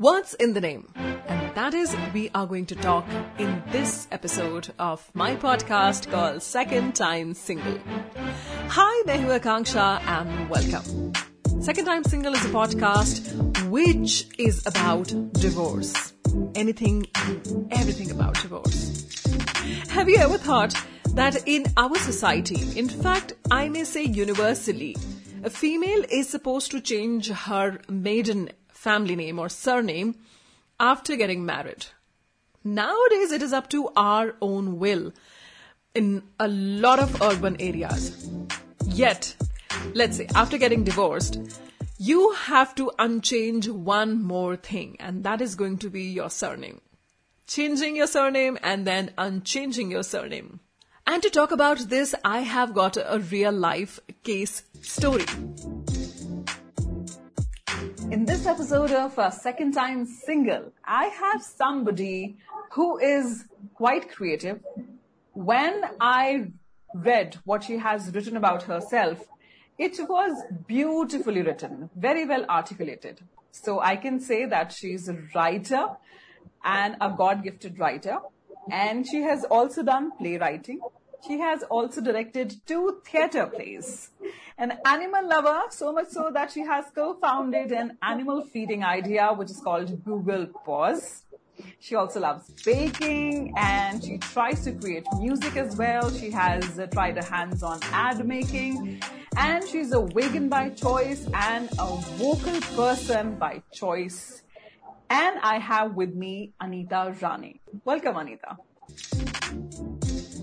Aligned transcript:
What's 0.00 0.32
in 0.32 0.54
the 0.54 0.62
name? 0.62 0.90
And 0.94 1.54
that 1.54 1.74
is, 1.74 1.94
we 2.14 2.30
are 2.34 2.46
going 2.46 2.64
to 2.64 2.74
talk 2.74 3.06
in 3.38 3.62
this 3.70 4.08
episode 4.10 4.72
of 4.78 5.10
my 5.12 5.36
podcast 5.36 6.10
called 6.10 6.42
Second 6.42 6.94
Time 6.94 7.34
Single. 7.34 7.78
Hi, 8.76 9.02
हूं 9.06 9.34
Akanksha 9.38 10.00
and 10.12 10.48
welcome. 10.48 11.12
Second 11.60 11.84
Time 11.84 12.02
Single 12.04 12.32
is 12.32 12.46
a 12.46 12.48
podcast 12.48 13.28
which 13.68 14.26
is 14.38 14.62
about 14.66 15.12
divorce. 15.34 16.14
Anything, 16.54 17.06
everything 17.70 18.10
about 18.10 18.40
divorce. 18.40 19.04
Have 19.90 20.08
you 20.08 20.16
ever 20.16 20.38
thought 20.38 20.74
that 21.12 21.46
in 21.46 21.66
our 21.76 21.98
society, 21.98 22.62
in 22.78 22.88
fact, 22.88 23.34
I 23.50 23.68
may 23.68 23.84
say 23.84 24.04
universally, 24.04 24.96
a 25.44 25.50
female 25.50 26.02
is 26.10 26.30
supposed 26.30 26.70
to 26.70 26.80
change 26.80 27.28
her 27.28 27.78
maiden 27.90 28.48
family 28.80 29.14
name 29.14 29.38
or 29.38 29.48
surname 29.48 30.14
after 30.78 31.16
getting 31.16 31.44
married. 31.44 31.84
Nowadays, 32.64 33.30
it 33.30 33.42
is 33.42 33.52
up 33.52 33.68
to 33.70 33.88
our 33.94 34.34
own 34.40 34.78
will 34.78 35.12
in 35.94 36.22
a 36.38 36.48
lot 36.48 36.98
of 36.98 37.20
urban 37.20 37.56
areas. 37.60 38.30
Yet, 38.86 39.34
let's 39.92 40.16
say 40.16 40.28
after 40.34 40.56
getting 40.56 40.84
divorced, 40.84 41.38
you 41.98 42.32
have 42.32 42.74
to 42.76 42.90
unchange 42.98 43.68
one 43.68 44.22
more 44.22 44.56
thing, 44.56 44.96
and 44.98 45.24
that 45.24 45.42
is 45.42 45.54
going 45.54 45.76
to 45.78 45.90
be 45.90 46.04
your 46.04 46.30
surname. 46.30 46.80
Changing 47.46 47.96
your 47.96 48.06
surname 48.06 48.58
and 48.62 48.86
then 48.86 49.10
unchanging 49.18 49.90
your 49.90 50.02
surname. 50.02 50.60
And 51.06 51.22
to 51.22 51.28
talk 51.28 51.50
about 51.50 51.90
this, 51.90 52.14
I 52.24 52.40
have 52.40 52.72
got 52.72 52.96
a 52.96 53.18
real 53.18 53.52
life 53.52 54.00
case 54.22 54.62
story. 54.80 55.26
In 58.10 58.24
this 58.24 58.44
episode 58.44 58.90
of 58.90 59.16
a 59.18 59.30
Second 59.30 59.70
Time 59.70 60.04
Single, 60.04 60.72
I 60.84 61.04
have 61.06 61.44
somebody 61.44 62.38
who 62.72 62.98
is 62.98 63.44
quite 63.74 64.10
creative. 64.10 64.58
When 65.32 65.84
I 66.00 66.50
read 66.92 67.38
what 67.44 67.62
she 67.62 67.76
has 67.76 68.12
written 68.12 68.36
about 68.36 68.64
herself, 68.64 69.28
it 69.78 69.96
was 70.08 70.42
beautifully 70.66 71.42
written, 71.42 71.88
very 71.94 72.26
well 72.26 72.44
articulated. 72.50 73.20
So 73.52 73.78
I 73.80 73.94
can 73.94 74.18
say 74.18 74.44
that 74.44 74.72
she's 74.72 75.08
a 75.08 75.16
writer 75.32 75.86
and 76.64 76.96
a 77.00 77.14
God 77.16 77.44
gifted 77.44 77.78
writer. 77.78 78.18
And 78.72 79.06
she 79.06 79.22
has 79.22 79.44
also 79.44 79.84
done 79.84 80.10
playwriting. 80.18 80.80
She 81.26 81.38
has 81.38 81.62
also 81.64 82.00
directed 82.00 82.54
two 82.66 83.00
theatre 83.04 83.46
plays. 83.46 84.10
An 84.56 84.78
animal 84.86 85.28
lover, 85.28 85.62
so 85.70 85.92
much 85.92 86.08
so 86.08 86.30
that 86.32 86.50
she 86.50 86.60
has 86.60 86.86
co-founded 86.94 87.72
an 87.72 87.98
animal 88.02 88.42
feeding 88.42 88.84
idea, 88.84 89.32
which 89.32 89.50
is 89.50 89.60
called 89.60 90.04
Google 90.04 90.46
Paws. 90.64 91.22
She 91.78 91.94
also 91.94 92.20
loves 92.20 92.50
baking 92.64 93.52
and 93.56 94.02
she 94.02 94.18
tries 94.18 94.64
to 94.64 94.72
create 94.72 95.06
music 95.18 95.56
as 95.56 95.76
well. 95.76 96.10
She 96.10 96.30
has 96.30 96.78
uh, 96.78 96.86
tried 96.86 97.18
a 97.18 97.24
hands-on 97.24 97.80
ad 97.92 98.26
making 98.26 99.02
and 99.36 99.66
she's 99.66 99.92
a 99.92 100.00
vegan 100.00 100.48
by 100.48 100.70
choice 100.70 101.26
and 101.34 101.68
a 101.78 101.96
vocal 102.16 102.60
person 102.76 103.36
by 103.36 103.62
choice. 103.72 104.42
And 105.10 105.38
I 105.42 105.58
have 105.58 105.94
with 105.94 106.14
me 106.14 106.52
Anita 106.60 107.14
Rane. 107.20 107.58
Welcome, 107.84 108.16
Anita. 108.16 108.56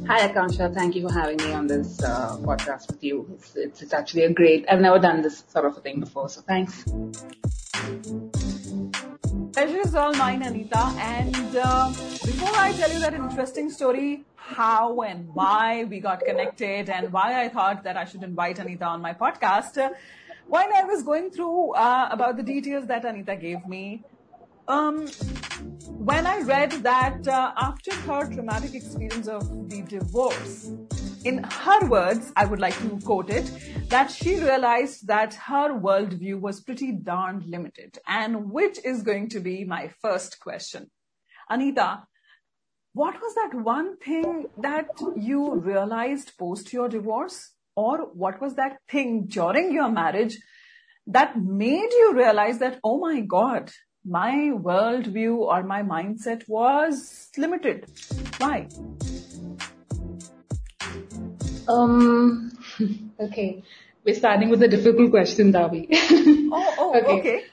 Hi, 0.07 0.25
Akanksha. 0.25 0.73
Thank 0.73 0.95
you 0.95 1.05
for 1.05 1.13
having 1.13 1.35
me 1.35 1.51
on 1.51 1.67
this 1.67 2.01
uh, 2.01 2.37
podcast 2.37 2.87
with 2.87 3.03
you. 3.03 3.27
It's, 3.33 3.55
it's, 3.57 3.81
it's 3.81 3.93
actually 3.93 4.23
a 4.23 4.31
great. 4.31 4.63
I've 4.69 4.79
never 4.79 4.99
done 4.99 5.21
this 5.21 5.43
sort 5.49 5.65
of 5.65 5.75
a 5.75 5.81
thing 5.81 5.99
before, 5.99 6.29
so 6.29 6.39
thanks. 6.39 6.85
Pleasure 9.51 9.81
is 9.81 9.95
all 9.95 10.13
mine, 10.13 10.43
Anita. 10.43 10.79
And 10.97 11.35
uh, 11.57 11.89
before 11.89 12.55
I 12.55 12.71
tell 12.77 12.89
you 12.89 12.99
that 13.01 13.15
interesting 13.15 13.69
story, 13.69 14.23
how 14.37 15.01
and 15.01 15.27
why 15.33 15.83
we 15.83 15.99
got 15.99 16.23
connected, 16.23 16.89
and 16.89 17.11
why 17.11 17.43
I 17.43 17.49
thought 17.49 17.83
that 17.83 17.97
I 17.97 18.05
should 18.05 18.23
invite 18.23 18.59
Anita 18.59 18.85
on 18.85 19.01
my 19.01 19.13
podcast, 19.13 19.77
uh, 19.77 19.89
while 20.47 20.69
I 20.73 20.85
was 20.85 21.03
going 21.03 21.31
through 21.31 21.73
uh, 21.73 22.07
about 22.11 22.37
the 22.37 22.43
details 22.43 22.87
that 22.87 23.03
Anita 23.03 23.35
gave 23.35 23.67
me, 23.67 24.03
um, 24.67 25.07
when 25.97 26.27
I 26.27 26.41
read 26.41 26.71
that 26.83 27.27
uh, 27.27 27.53
after 27.57 27.93
her 27.93 28.31
traumatic 28.31 28.75
experience 28.75 29.27
of 29.27 29.69
the 29.69 29.81
divorce, 29.81 30.71
in 31.23 31.43
her 31.43 31.87
words, 31.87 32.31
I 32.35 32.45
would 32.45 32.59
like 32.59 32.77
to 32.79 32.99
quote 33.03 33.29
it, 33.29 33.51
that 33.89 34.11
she 34.11 34.35
realized 34.35 35.07
that 35.07 35.33
her 35.33 35.77
worldview 35.77 36.39
was 36.39 36.61
pretty 36.61 36.91
darned 36.91 37.45
limited. 37.45 37.97
And 38.07 38.51
which 38.51 38.77
is 38.83 39.03
going 39.03 39.29
to 39.29 39.39
be 39.39 39.63
my 39.65 39.89
first 40.01 40.39
question. 40.39 40.89
Anita, 41.49 42.03
what 42.93 43.15
was 43.21 43.35
that 43.35 43.61
one 43.61 43.97
thing 43.97 44.45
that 44.57 44.87
you 45.15 45.55
realized 45.55 46.37
post 46.37 46.71
your 46.71 46.87
divorce? 46.87 47.51
Or 47.75 48.09
what 48.13 48.41
was 48.41 48.55
that 48.55 48.77
thing 48.89 49.25
during 49.27 49.73
your 49.73 49.89
marriage 49.89 50.37
that 51.07 51.41
made 51.41 51.91
you 51.91 52.13
realize 52.15 52.59
that, 52.59 52.79
oh 52.83 52.99
my 52.99 53.21
God, 53.21 53.71
my 54.07 54.51
worldview 54.53 55.37
or 55.37 55.63
my 55.63 55.83
mindset 55.83 56.47
was 56.47 57.29
limited. 57.37 57.85
Why? 58.37 58.67
Um, 61.67 62.51
okay. 63.19 63.63
We're 64.05 64.15
starting 64.15 64.49
with 64.49 64.63
a 64.63 64.69
difficult 64.69 65.11
question, 65.11 65.51
Davi. 65.51 65.87
oh, 65.91 66.75
oh, 66.77 66.97
okay. 66.97 67.19
okay. 67.19 67.43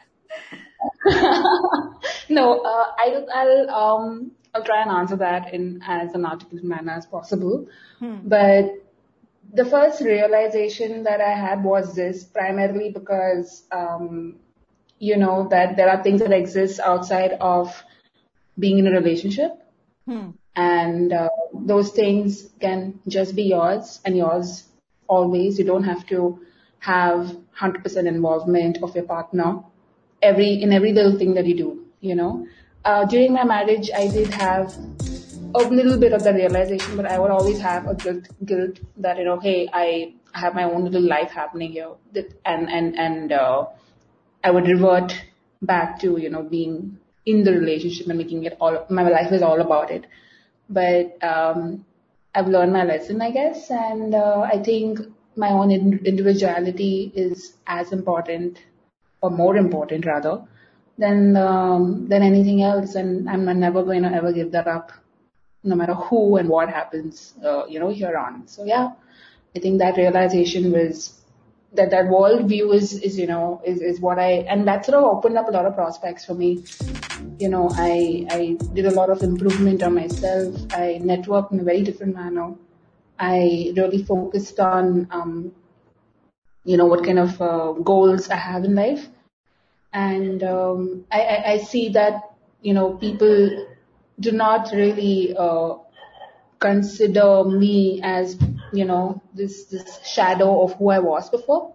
no, 2.28 2.60
uh, 2.60 2.86
I, 2.96 3.24
I'll, 3.34 3.70
um, 3.70 4.30
I'll 4.54 4.62
try 4.62 4.82
and 4.82 4.90
answer 4.90 5.16
that 5.16 5.52
in 5.52 5.82
as 5.84 6.14
an 6.14 6.24
articulate 6.24 6.64
manner 6.64 6.92
as 6.92 7.06
possible. 7.06 7.66
Hmm. 7.98 8.18
But 8.22 8.66
the 9.52 9.64
first 9.64 10.00
realization 10.00 11.02
that 11.04 11.20
I 11.20 11.32
had 11.32 11.64
was 11.64 11.96
this 11.96 12.22
primarily 12.22 12.92
because, 12.92 13.64
um, 13.72 14.36
you 15.04 15.16
know, 15.16 15.48
that 15.50 15.76
there 15.76 15.90
are 15.90 16.02
things 16.02 16.20
that 16.20 16.32
exist 16.32 16.80
outside 16.80 17.32
of 17.40 17.82
being 18.58 18.78
in 18.78 18.86
a 18.86 18.90
relationship. 18.90 19.52
Hmm. 20.06 20.30
And 20.56 21.12
uh, 21.12 21.28
those 21.52 21.90
things 21.90 22.48
can 22.60 23.00
just 23.08 23.34
be 23.34 23.44
yours 23.44 24.00
and 24.04 24.16
yours 24.16 24.64
always. 25.06 25.58
You 25.58 25.64
don't 25.64 25.84
have 25.84 26.06
to 26.06 26.40
have 26.78 27.36
100% 27.60 28.06
involvement 28.06 28.82
of 28.82 28.94
your 28.94 29.04
partner 29.04 29.62
every 30.22 30.62
in 30.62 30.72
every 30.72 30.92
little 30.92 31.18
thing 31.18 31.34
that 31.34 31.46
you 31.46 31.56
do, 31.56 31.86
you 32.00 32.14
know. 32.14 32.46
Uh, 32.84 33.04
during 33.04 33.32
my 33.32 33.44
marriage, 33.44 33.90
I 33.94 34.08
did 34.08 34.28
have 34.28 34.74
a 35.54 35.62
little 35.78 35.98
bit 35.98 36.12
of 36.12 36.24
the 36.24 36.32
realization, 36.32 36.96
but 36.96 37.06
I 37.06 37.18
would 37.18 37.30
always 37.30 37.60
have 37.60 37.86
a 37.86 37.94
guilt, 37.94 38.28
guilt 38.44 38.80
that, 38.98 39.18
you 39.18 39.24
know, 39.24 39.38
hey, 39.38 39.68
I 39.72 40.14
have 40.32 40.54
my 40.54 40.64
own 40.64 40.84
little 40.84 41.02
life 41.02 41.30
happening 41.30 41.72
here. 41.72 41.92
And, 42.44 42.68
and, 42.70 42.98
and, 42.98 43.32
uh, 43.32 43.66
I 44.44 44.50
would 44.50 44.66
revert 44.68 45.14
back 45.62 45.98
to, 46.00 46.18
you 46.18 46.28
know, 46.28 46.42
being 46.42 46.98
in 47.24 47.42
the 47.44 47.52
relationship 47.52 48.06
and 48.08 48.18
making 48.18 48.44
it 48.44 48.56
all, 48.60 48.86
my 48.90 49.08
life 49.08 49.32
is 49.32 49.42
all 49.42 49.60
about 49.60 49.90
it. 49.90 50.06
But, 50.68 51.22
um, 51.24 51.86
I've 52.34 52.48
learned 52.48 52.72
my 52.72 52.84
lesson, 52.84 53.22
I 53.22 53.30
guess. 53.30 53.70
And, 53.70 54.14
uh, 54.14 54.40
I 54.40 54.62
think 54.62 54.98
my 55.34 55.50
own 55.50 55.70
individuality 55.72 57.12
is 57.14 57.54
as 57.66 57.92
important 57.92 58.58
or 59.22 59.30
more 59.30 59.56
important 59.56 60.04
rather 60.04 60.42
than, 60.98 61.36
um, 61.36 62.08
than 62.08 62.22
anything 62.22 62.62
else. 62.62 62.94
And 62.96 63.30
I'm 63.30 63.46
never 63.58 63.82
going 63.82 64.02
to 64.02 64.12
ever 64.12 64.32
give 64.32 64.52
that 64.52 64.68
up 64.68 64.92
no 65.62 65.74
matter 65.74 65.94
who 65.94 66.36
and 66.36 66.48
what 66.50 66.68
happens, 66.68 67.32
uh, 67.42 67.64
you 67.66 67.80
know, 67.80 67.88
here 67.88 68.16
on. 68.18 68.46
So 68.46 68.64
yeah, 68.64 68.92
I 69.56 69.60
think 69.60 69.78
that 69.78 69.96
realization 69.96 70.72
was 70.72 71.18
that 71.74 71.90
that 71.90 72.08
world 72.08 72.48
view 72.48 72.72
is 72.72 72.92
is 73.00 73.18
you 73.18 73.26
know 73.26 73.60
is 73.64 73.80
is 73.80 74.00
what 74.00 74.18
I 74.18 74.30
and 74.54 74.66
that 74.68 74.86
sort 74.86 74.98
of 74.98 75.04
opened 75.04 75.36
up 75.36 75.48
a 75.48 75.50
lot 75.50 75.66
of 75.66 75.74
prospects 75.74 76.24
for 76.24 76.34
me. 76.34 76.64
You 77.38 77.48
know, 77.48 77.68
I 77.72 78.26
I 78.30 78.56
did 78.74 78.86
a 78.86 78.90
lot 78.90 79.10
of 79.10 79.22
improvement 79.22 79.82
on 79.82 79.94
myself. 79.94 80.54
I 80.72 81.00
networked 81.02 81.52
in 81.52 81.60
a 81.60 81.64
very 81.64 81.82
different 81.82 82.14
manner. 82.14 82.54
I 83.18 83.72
really 83.76 84.02
focused 84.02 84.60
on 84.60 85.08
um, 85.10 85.52
you 86.64 86.76
know 86.76 86.86
what 86.86 87.04
kind 87.04 87.18
of 87.18 87.40
uh, 87.40 87.72
goals 87.72 88.28
I 88.30 88.36
have 88.36 88.64
in 88.64 88.74
life, 88.74 89.08
and 89.92 90.42
um, 90.42 91.04
I, 91.10 91.20
I 91.20 91.52
I 91.52 91.58
see 91.58 91.88
that 91.90 92.34
you 92.62 92.74
know 92.74 92.94
people 92.94 93.66
do 94.20 94.32
not 94.32 94.70
really 94.72 95.34
uh, 95.36 95.74
consider 96.60 97.44
me 97.44 98.00
as 98.02 98.36
you 98.74 98.84
know 98.84 99.22
this 99.34 99.64
this 99.66 99.98
shadow 100.06 100.62
of 100.62 100.74
who 100.74 100.90
I 100.90 100.98
was 100.98 101.30
before. 101.30 101.74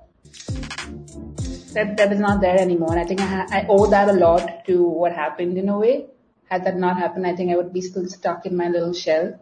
That 1.74 1.98
that 1.98 2.12
is 2.12 2.19
not 2.19 2.42
there 2.42 2.60
anymore. 2.60 2.92
And 2.94 3.01
I 3.01 3.06
think 3.06 3.22
I, 3.22 3.25
ha- 3.25 3.48
I 3.51 3.66
owe 3.69 3.88
that 3.88 4.10
a 4.10 4.13
lot 4.13 4.66
to 4.66 4.84
what 4.84 5.13
happened 5.13 5.57
in 5.57 5.69
a 5.69 5.78
way. 5.78 6.07
Had 6.50 6.66
that 6.66 6.78
not 6.78 6.98
happened, 6.98 7.28
I 7.28 7.36
think 7.36 7.51
I 7.51 7.56
would 7.56 7.72
be 7.72 7.81
still 7.81 8.07
stuck 8.07 8.46
in 8.46 8.57
my 8.57 8.69
little 8.69 8.94
shell 8.94 9.40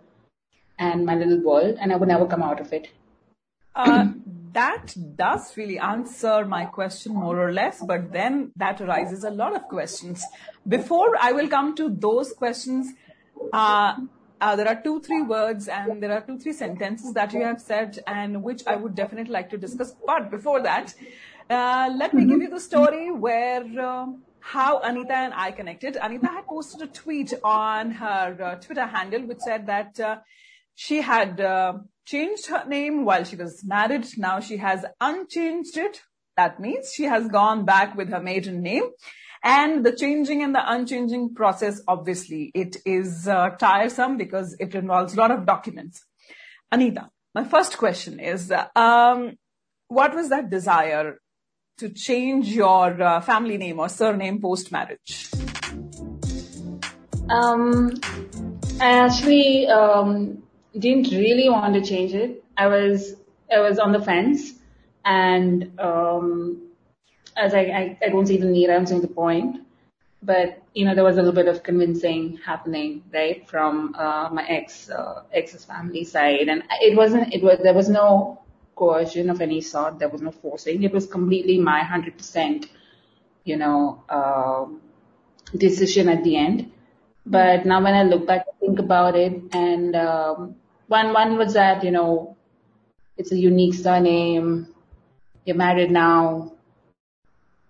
and 0.77 1.05
my 1.05 1.15
little 1.15 1.41
world, 1.41 1.77
and 1.79 1.93
I 1.93 1.95
would 1.95 2.09
never 2.09 2.27
come 2.27 2.43
out 2.43 2.59
of 2.59 2.73
it. 2.73 2.89
Uh, 3.73 4.07
that 4.53 4.93
does 5.15 5.55
really 5.55 5.79
answer 5.79 6.45
my 6.45 6.65
question 6.65 7.13
more 7.13 7.39
or 7.39 7.53
less, 7.53 7.81
but 7.85 8.11
then 8.11 8.51
that 8.55 8.81
arises 8.81 9.23
a 9.23 9.29
lot 9.29 9.55
of 9.55 9.63
questions. 9.67 10.25
Before 10.67 11.15
I 11.19 11.31
will 11.31 11.47
come 11.47 11.75
to 11.75 11.89
those 11.89 12.33
questions, 12.33 12.91
uh, 13.53 13.95
uh, 14.39 14.55
there 14.55 14.67
are 14.67 14.81
two, 14.81 15.01
three 15.01 15.21
words 15.21 15.67
and 15.67 16.01
there 16.01 16.11
are 16.11 16.21
two, 16.21 16.37
three 16.37 16.53
sentences 16.53 17.13
that 17.13 17.33
you 17.33 17.43
have 17.43 17.61
said 17.61 17.99
and 18.07 18.43
which 18.43 18.63
I 18.67 18.75
would 18.75 18.95
definitely 18.95 19.31
like 19.31 19.49
to 19.51 19.57
discuss. 19.57 19.95
But 20.05 20.29
before 20.29 20.61
that, 20.61 20.93
uh, 21.49 21.91
let 21.95 22.13
me 22.13 22.25
give 22.25 22.41
you 22.41 22.49
the 22.49 22.59
story 22.59 23.11
where 23.11 23.63
uh, 23.79 24.07
how 24.39 24.79
Anita 24.79 25.13
and 25.13 25.33
I 25.33 25.51
connected. 25.51 25.97
Anita 26.01 26.27
had 26.27 26.45
posted 26.47 26.81
a 26.81 26.87
tweet 26.87 27.33
on 27.43 27.91
her 27.91 28.37
uh, 28.41 28.55
Twitter 28.55 28.85
handle 28.85 29.21
which 29.25 29.39
said 29.39 29.67
that 29.67 29.99
uh, 29.99 30.17
she 30.75 31.01
had 31.01 31.41
uh, 31.41 31.73
changed 32.05 32.47
her 32.47 32.63
name 32.67 33.05
while 33.05 33.23
she 33.23 33.35
was 33.35 33.63
married. 33.65 34.07
Now 34.17 34.39
she 34.39 34.57
has 34.57 34.85
unchanged 35.01 35.77
it. 35.77 36.01
That 36.35 36.59
means 36.59 36.93
she 36.93 37.05
has 37.05 37.27
gone 37.27 37.65
back 37.65 37.95
with 37.95 38.09
her 38.09 38.21
maiden 38.21 38.61
name 38.61 38.83
and 39.43 39.85
the 39.85 39.95
changing 39.95 40.43
and 40.43 40.53
the 40.53 40.71
unchanging 40.71 41.35
process, 41.35 41.81
obviously, 41.87 42.51
it 42.53 42.77
is 42.85 43.27
uh, 43.27 43.49
tiresome 43.51 44.17
because 44.17 44.55
it 44.59 44.75
involves 44.75 45.13
a 45.13 45.17
lot 45.17 45.31
of 45.31 45.45
documents. 45.45 46.03
Anita, 46.71 47.09
my 47.33 47.43
first 47.43 47.77
question 47.77 48.19
is, 48.19 48.51
um, 48.75 49.37
what 49.87 50.13
was 50.13 50.29
that 50.29 50.49
desire 50.49 51.19
to 51.77 51.89
change 51.89 52.49
your 52.49 53.01
uh, 53.01 53.21
family 53.21 53.57
name 53.57 53.79
or 53.79 53.87
surname 53.87 54.41
post 54.41 54.71
marriage? 54.71 55.29
Um, 57.29 57.93
I 58.79 58.91
actually 58.91 59.67
um, 59.67 60.43
didn't 60.77 61.11
really 61.11 61.49
want 61.49 61.73
to 61.75 61.81
change 61.81 62.13
it. 62.13 62.43
I 62.57 62.67
was 62.67 63.15
I 63.53 63.59
was 63.59 63.79
on 63.79 63.91
the 63.91 64.01
fence, 64.01 64.53
and 65.05 65.71
um, 65.79 66.66
as 67.37 67.53
I, 67.53 67.59
I, 67.59 67.97
I 68.05 68.09
don't 68.09 68.25
see 68.25 68.37
the 68.37 68.45
need, 68.45 68.69
I 68.69 68.73
don't 68.73 68.87
see 68.87 68.99
the 68.99 69.07
point. 69.07 69.57
But 70.23 70.61
you 70.73 70.83
know, 70.85 70.95
there 70.95 71.03
was 71.03 71.17
a 71.17 71.21
little 71.21 71.33
bit 71.33 71.47
of 71.47 71.63
convincing 71.63 72.39
happening, 72.43 73.03
right, 73.13 73.47
from 73.47 73.93
uh, 73.95 74.29
my 74.31 74.45
ex 74.47 74.89
uh, 74.89 75.21
ex's 75.31 75.63
family 75.63 76.03
side, 76.03 76.47
and 76.49 76.63
it 76.81 76.97
wasn't. 76.97 77.33
It 77.33 77.43
was 77.43 77.59
there 77.61 77.75
was 77.75 77.87
no 77.87 78.41
coercion 78.75 79.29
of 79.29 79.41
any 79.41 79.61
sort. 79.61 79.99
There 79.99 80.09
was 80.09 80.21
no 80.21 80.31
forcing. 80.31 80.81
It 80.83 80.91
was 80.91 81.05
completely 81.05 81.59
my 81.59 81.81
hundred 81.83 82.17
percent, 82.17 82.65
you 83.43 83.57
know, 83.57 84.03
uh, 84.09 84.65
decision 85.55 86.09
at 86.09 86.23
the 86.23 86.35
end. 86.35 86.71
But 87.25 87.65
now 87.67 87.83
when 87.83 87.93
I 87.93 88.03
look 88.03 88.25
back, 88.25 88.45
think 88.59 88.79
about 88.79 89.15
it, 89.15 89.39
and 89.53 89.95
um, 89.95 90.55
one 90.87 91.13
one 91.13 91.37
was 91.37 91.53
that 91.53 91.83
you 91.83 91.91
know, 91.91 92.35
it's 93.17 93.31
a 93.31 93.37
unique 93.37 93.75
surname. 93.75 94.73
You're 95.45 95.55
married 95.55 95.91
now 95.91 96.56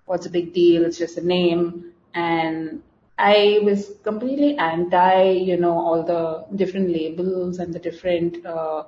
what's 0.08 0.26
a 0.26 0.30
big 0.30 0.54
deal? 0.54 0.86
It's 0.86 0.98
just 0.98 1.18
a 1.18 1.26
name. 1.26 1.92
And 2.16 2.82
I 3.20 3.60
was 3.64 3.92
completely 4.04 4.58
anti, 4.58 5.32
you 5.32 5.58
know, 5.58 5.78
all 5.78 6.04
the 6.04 6.46
different 6.56 6.90
labels 6.90 7.60
and 7.60 7.74
the 7.74 7.80
different, 7.80 8.44
uh, 8.46 8.84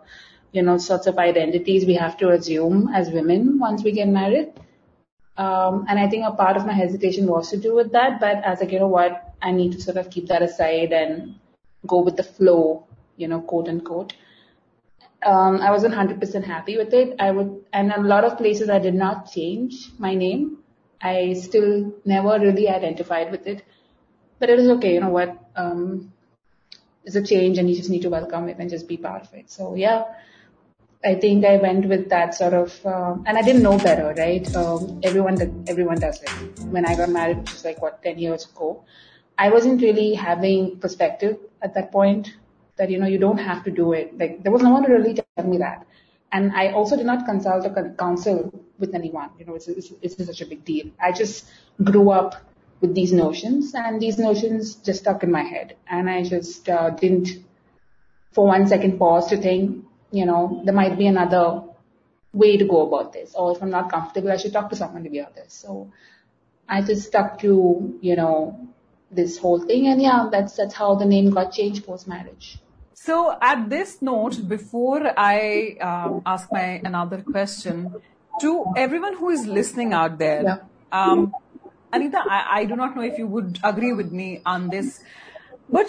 you 0.51 0.63
know, 0.63 0.77
sorts 0.77 1.05
of 1.07 1.19
identities 1.19 1.85
we 1.85 1.93
have 1.95 2.17
to 2.17 2.29
assume 2.29 2.89
as 2.93 3.11
women 3.11 3.59
once 3.59 3.83
we 3.83 3.91
get 3.91 4.07
married. 4.07 4.53
Um, 5.37 5.85
and 5.87 5.99
I 5.99 6.09
think 6.09 6.25
a 6.25 6.31
part 6.31 6.57
of 6.57 6.65
my 6.65 6.73
hesitation 6.73 7.27
was 7.27 7.49
to 7.51 7.57
do 7.57 7.75
with 7.75 7.91
that. 7.91 8.19
But 8.19 8.43
as 8.43 8.59
like, 8.59 8.71
you 8.71 8.79
know 8.79 8.87
what, 8.87 9.33
I 9.41 9.51
need 9.51 9.73
to 9.73 9.81
sort 9.81 9.97
of 9.97 10.09
keep 10.09 10.27
that 10.27 10.41
aside 10.41 10.91
and 10.91 11.35
go 11.87 12.01
with 12.01 12.17
the 12.17 12.23
flow, 12.23 12.87
you 13.17 13.27
know, 13.27 13.41
quote 13.41 13.67
unquote. 13.67 14.13
Um, 15.25 15.59
I 15.61 15.71
wasn't 15.71 15.93
100% 15.93 16.43
happy 16.45 16.77
with 16.77 16.93
it. 16.93 17.15
I 17.19 17.31
would, 17.31 17.65
and 17.73 17.91
a 17.91 18.01
lot 18.01 18.23
of 18.23 18.37
places 18.37 18.69
I 18.69 18.79
did 18.79 18.95
not 18.95 19.31
change 19.31 19.89
my 19.97 20.13
name. 20.15 20.58
I 21.01 21.33
still 21.33 21.93
never 22.05 22.39
really 22.39 22.67
identified 22.67 23.31
with 23.31 23.47
it, 23.47 23.63
but 24.39 24.49
it 24.49 24.59
is 24.59 24.69
okay. 24.69 24.93
You 24.93 25.01
know 25.01 25.09
what? 25.09 25.37
Um, 25.55 26.13
it's 27.05 27.15
a 27.15 27.23
change 27.23 27.57
and 27.57 27.69
you 27.69 27.75
just 27.75 27.89
need 27.89 28.01
to 28.01 28.09
welcome 28.09 28.49
it 28.49 28.57
and 28.59 28.69
just 28.69 28.87
be 28.87 28.97
part 28.97 29.23
of 29.23 29.33
it. 29.33 29.49
So 29.49 29.75
yeah, 29.75 30.03
I 31.03 31.15
think 31.15 31.45
I 31.45 31.57
went 31.57 31.85
with 31.87 32.09
that 32.09 32.35
sort 32.35 32.53
of, 32.53 32.85
uh, 32.85 33.15
and 33.25 33.37
I 33.37 33.41
didn't 33.41 33.63
know 33.63 33.77
better, 33.77 34.13
right? 34.17 34.55
Um, 34.55 34.99
everyone, 35.03 35.63
everyone 35.67 35.99
does 35.99 36.21
it. 36.21 36.29
When 36.65 36.85
I 36.85 36.95
got 36.95 37.09
married, 37.09 37.37
which 37.37 37.53
was 37.53 37.63
like 37.63 37.81
what, 37.81 38.03
10 38.03 38.19
years 38.19 38.45
ago, 38.45 38.83
I 39.37 39.49
wasn't 39.49 39.81
really 39.81 40.13
having 40.13 40.77
perspective 40.79 41.37
at 41.61 41.73
that 41.75 41.91
point 41.91 42.33
that, 42.75 42.89
you 42.89 42.99
know, 42.99 43.07
you 43.07 43.17
don't 43.17 43.37
have 43.37 43.63
to 43.63 43.71
do 43.71 43.93
it. 43.93 44.17
Like 44.17 44.43
there 44.43 44.51
was 44.51 44.61
no 44.61 44.71
one 44.71 44.83
to 44.83 44.91
really 44.91 45.13
tell 45.13 45.45
me 45.45 45.57
that. 45.59 45.87
And 46.31 46.51
I 46.51 46.71
also 46.71 46.95
did 46.95 47.05
not 47.05 47.25
consult 47.25 47.65
or 47.65 47.95
counsel 47.97 48.53
with 48.77 48.93
anyone. 48.93 49.29
You 49.39 49.45
know, 49.45 49.55
it's, 49.55 49.67
it's, 49.67 49.91
it's 50.01 50.25
such 50.25 50.41
a 50.41 50.45
big 50.45 50.63
deal. 50.63 50.91
I 51.01 51.11
just 51.11 51.45
grew 51.83 52.11
up 52.11 52.35
with 52.81 52.95
these 52.95 53.11
notions 53.11 53.73
and 53.73 54.01
these 54.01 54.17
notions 54.17 54.75
just 54.75 55.01
stuck 55.01 55.23
in 55.23 55.31
my 55.31 55.43
head. 55.43 55.75
And 55.87 56.09
I 56.09 56.23
just 56.23 56.69
uh, 56.69 56.91
didn't 56.91 57.29
for 58.31 58.45
one 58.45 58.67
second 58.67 58.99
pause 58.99 59.27
to 59.29 59.37
think, 59.37 59.85
you 60.11 60.25
know, 60.25 60.61
there 60.65 60.73
might 60.73 60.97
be 60.97 61.07
another 61.07 61.63
way 62.31 62.57
to 62.57 62.65
go 62.65 62.87
about 62.87 63.11
this. 63.11 63.33
Or 63.35 63.55
if 63.55 63.61
I'm 63.61 63.71
not 63.71 63.91
comfortable, 63.91 64.31
I 64.31 64.37
should 64.37 64.53
talk 64.53 64.69
to 64.69 64.75
someone 64.75 65.07
about 65.07 65.35
this. 65.35 65.53
So 65.53 65.91
I 66.67 66.81
just 66.81 67.07
stuck 67.07 67.39
to, 67.39 67.97
you 68.01 68.15
know, 68.15 68.67
this 69.11 69.37
whole 69.39 69.59
thing. 69.59 69.87
And 69.87 70.01
yeah, 70.01 70.29
that's, 70.31 70.55
that's 70.55 70.75
how 70.75 70.95
the 70.95 71.05
name 71.05 71.31
got 71.31 71.51
changed 71.51 71.85
post 71.85 72.07
marriage. 72.07 72.59
So 73.01 73.37
at 73.41 73.69
this 73.69 74.01
note, 74.01 74.45
before 74.49 75.13
I 75.17 75.77
um, 75.79 76.21
ask 76.25 76.51
my 76.51 76.81
another 76.83 77.21
question, 77.21 77.95
to 78.41 78.65
everyone 78.75 79.15
who 79.15 79.29
is 79.29 79.47
listening 79.47 79.93
out 79.93 80.17
there, 80.17 80.43
yeah. 80.43 80.57
um, 80.91 81.33
Anita, 81.93 82.19
I, 82.19 82.59
I, 82.59 82.65
do 82.65 82.75
not 82.75 82.97
know 82.97 83.01
if 83.01 83.17
you 83.17 83.25
would 83.25 83.57
agree 83.63 83.93
with 83.93 84.11
me 84.11 84.41
on 84.45 84.69
this, 84.69 84.99
but 85.69 85.87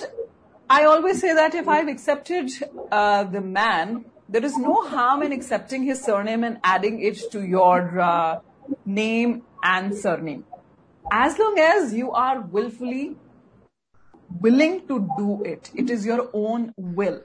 I 0.71 0.85
always 0.85 1.21
say 1.21 1.35
that 1.35 1.53
if 1.57 1.67
I've 1.67 1.89
accepted 1.89 2.49
uh, 2.93 3.25
the 3.25 3.41
man, 3.41 4.05
there 4.29 4.45
is 4.45 4.56
no 4.56 4.87
harm 4.87 5.25
in 5.25 5.33
accepting 5.33 5.83
his 5.83 6.01
surname 6.01 6.45
and 6.45 6.61
adding 6.63 7.03
it 7.03 7.19
to 7.33 7.45
your 7.45 7.99
uh, 7.99 8.39
name 8.87 9.43
and 9.65 9.97
surname. 9.97 10.45
As 11.11 11.37
long 11.41 11.59
as 11.59 11.93
you 11.93 12.13
are 12.13 12.41
willfully 12.41 13.17
willing 14.41 14.87
to 14.88 15.09
do 15.17 15.43
it. 15.44 15.71
It 15.75 15.91
is 15.91 16.06
your 16.06 16.29
own 16.32 16.75
will. 16.77 17.23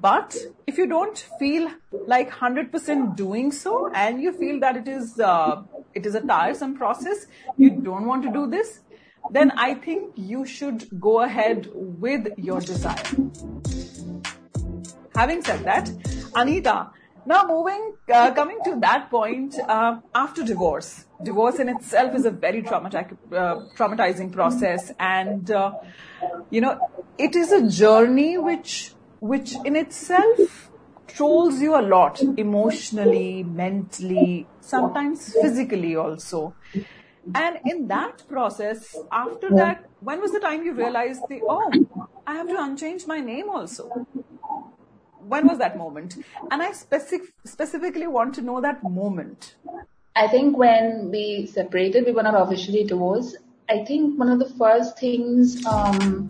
But 0.00 0.36
if 0.66 0.76
you 0.76 0.86
don't 0.86 1.16
feel 1.38 1.70
like 2.06 2.30
100% 2.30 3.16
doing 3.16 3.50
so 3.52 3.90
and 3.94 4.20
you 4.20 4.32
feel 4.32 4.60
that 4.60 4.76
it 4.76 4.88
is, 4.88 5.18
uh, 5.18 5.62
it 5.94 6.04
is 6.04 6.14
a 6.14 6.20
tiresome 6.20 6.76
process, 6.76 7.26
you 7.56 7.70
don't 7.70 8.06
want 8.06 8.22
to 8.24 8.30
do 8.32 8.46
this, 8.46 8.80
then 9.30 9.52
I 9.52 9.74
think 9.74 10.12
you 10.16 10.44
should 10.44 11.00
go 11.00 11.22
ahead 11.22 11.70
with 11.74 12.28
your 12.36 12.60
desire. 12.60 13.02
Having 15.14 15.44
said 15.44 15.64
that, 15.64 15.90
Anita, 16.34 16.90
now 17.26 17.46
moving, 17.46 17.94
uh, 18.12 18.32
coming 18.32 18.58
to 18.64 18.78
that 18.80 19.10
point, 19.10 19.54
uh, 19.68 20.00
after 20.14 20.42
divorce, 20.42 21.06
divorce 21.22 21.58
in 21.58 21.68
itself 21.68 22.14
is 22.14 22.24
a 22.24 22.30
very 22.30 22.62
traumatic, 22.62 23.12
uh, 23.32 23.56
traumatizing 23.76 24.32
process, 24.32 24.92
and 24.98 25.50
uh, 25.50 25.72
you 26.50 26.60
know, 26.60 26.80
it 27.18 27.34
is 27.36 27.52
a 27.52 27.68
journey 27.68 28.36
which, 28.38 28.92
which 29.20 29.54
in 29.64 29.76
itself 29.76 30.70
trolls 31.06 31.60
you 31.60 31.78
a 31.78 31.82
lot 31.82 32.20
emotionally, 32.36 33.42
mentally, 33.42 34.46
sometimes 34.60 35.32
physically 35.34 35.96
also. 35.96 36.54
And 37.34 37.58
in 37.66 37.88
that 37.88 38.22
process, 38.28 39.02
after 39.10 39.50
that, 39.54 39.84
when 40.00 40.20
was 40.20 40.32
the 40.32 40.40
time 40.40 40.64
you 40.64 40.72
realized 40.72 41.28
the, 41.28 41.40
oh, 41.48 41.72
I 42.26 42.34
have 42.34 42.48
to 42.48 42.62
unchange 42.62 43.06
my 43.06 43.20
name 43.20 43.48
also? 43.48 43.90
When 45.28 45.46
was 45.46 45.58
that 45.58 45.76
moment? 45.76 46.16
And 46.50 46.62
I 46.62 46.72
specific, 46.72 47.32
specifically 47.44 48.06
want 48.06 48.34
to 48.36 48.42
know 48.42 48.60
that 48.60 48.82
moment. 48.82 49.54
I 50.16 50.28
think 50.28 50.56
when 50.56 51.10
we 51.10 51.46
separated, 51.46 52.06
we 52.06 52.12
were 52.12 52.22
not 52.22 52.40
officially 52.40 52.84
divorced. 52.84 53.36
I 53.68 53.84
think 53.84 54.18
one 54.18 54.28
of 54.28 54.38
the 54.38 54.48
first 54.48 54.98
things 54.98 55.64
um, 55.66 56.28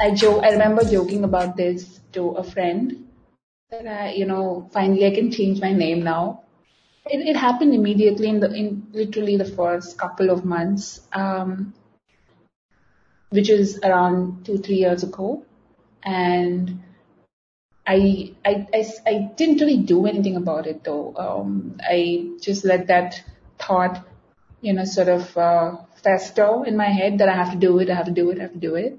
I 0.00 0.10
joke, 0.12 0.42
I 0.42 0.50
remember 0.50 0.84
joking 0.84 1.24
about 1.24 1.56
this 1.56 2.00
to 2.12 2.30
a 2.30 2.42
friend 2.42 3.06
that 3.70 3.86
I, 3.86 4.12
you 4.12 4.26
know, 4.26 4.68
finally 4.72 5.06
I 5.06 5.14
can 5.14 5.30
change 5.30 5.60
my 5.60 5.72
name 5.72 6.02
now. 6.02 6.42
It, 7.06 7.28
it 7.28 7.36
happened 7.36 7.74
immediately 7.74 8.28
in 8.28 8.40
the 8.40 8.52
in 8.52 8.86
literally 8.92 9.36
the 9.36 9.44
first 9.44 9.98
couple 9.98 10.30
of 10.30 10.44
months, 10.44 11.00
um, 11.12 11.74
which 13.28 13.50
is 13.50 13.78
around 13.84 14.46
two 14.46 14.58
three 14.58 14.76
years 14.76 15.02
ago, 15.02 15.44
and 16.02 16.82
I, 17.86 18.34
I, 18.44 18.66
I, 18.72 18.84
I, 19.06 19.30
didn't 19.36 19.60
really 19.60 19.76
do 19.76 20.06
anything 20.06 20.36
about 20.36 20.66
it 20.66 20.84
though. 20.84 21.14
Um, 21.16 21.78
I 21.82 22.30
just 22.40 22.64
let 22.64 22.86
that 22.86 23.22
thought, 23.58 24.06
you 24.62 24.72
know, 24.72 24.84
sort 24.84 25.08
of 25.08 25.36
uh, 25.36 25.76
fester 26.02 26.64
in 26.66 26.76
my 26.76 26.88
head 26.88 27.18
that 27.18 27.28
I 27.28 27.34
have 27.34 27.52
to 27.52 27.58
do 27.58 27.78
it, 27.80 27.90
I 27.90 27.94
have 27.94 28.06
to 28.06 28.12
do 28.12 28.30
it, 28.30 28.38
I 28.38 28.42
have 28.42 28.52
to 28.52 28.58
do 28.58 28.74
it. 28.76 28.98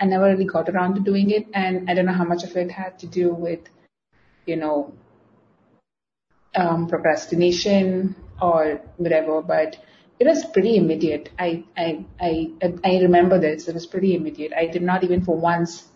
I 0.00 0.06
never 0.06 0.24
really 0.24 0.44
got 0.44 0.68
around 0.68 0.94
to 0.94 1.00
doing 1.00 1.30
it, 1.30 1.46
and 1.54 1.90
I 1.90 1.94
don't 1.94 2.06
know 2.06 2.12
how 2.12 2.24
much 2.24 2.44
of 2.44 2.56
it 2.56 2.70
had 2.70 2.98
to 3.00 3.06
do 3.06 3.32
with, 3.34 3.60
you 4.46 4.56
know, 4.56 4.94
um, 6.54 6.88
procrastination 6.88 8.14
or 8.40 8.80
whatever, 8.96 9.42
but 9.42 9.76
it 10.20 10.26
was 10.26 10.44
pretty 10.44 10.76
immediate. 10.76 11.30
I, 11.38 11.64
I, 11.76 12.04
I, 12.20 12.52
I 12.84 12.98
remember 13.02 13.40
this. 13.40 13.68
It 13.68 13.74
was 13.74 13.86
pretty 13.86 14.14
immediate. 14.14 14.52
I 14.52 14.66
did 14.66 14.82
not 14.82 15.04
even 15.04 15.24
for 15.24 15.36
once, 15.36 15.86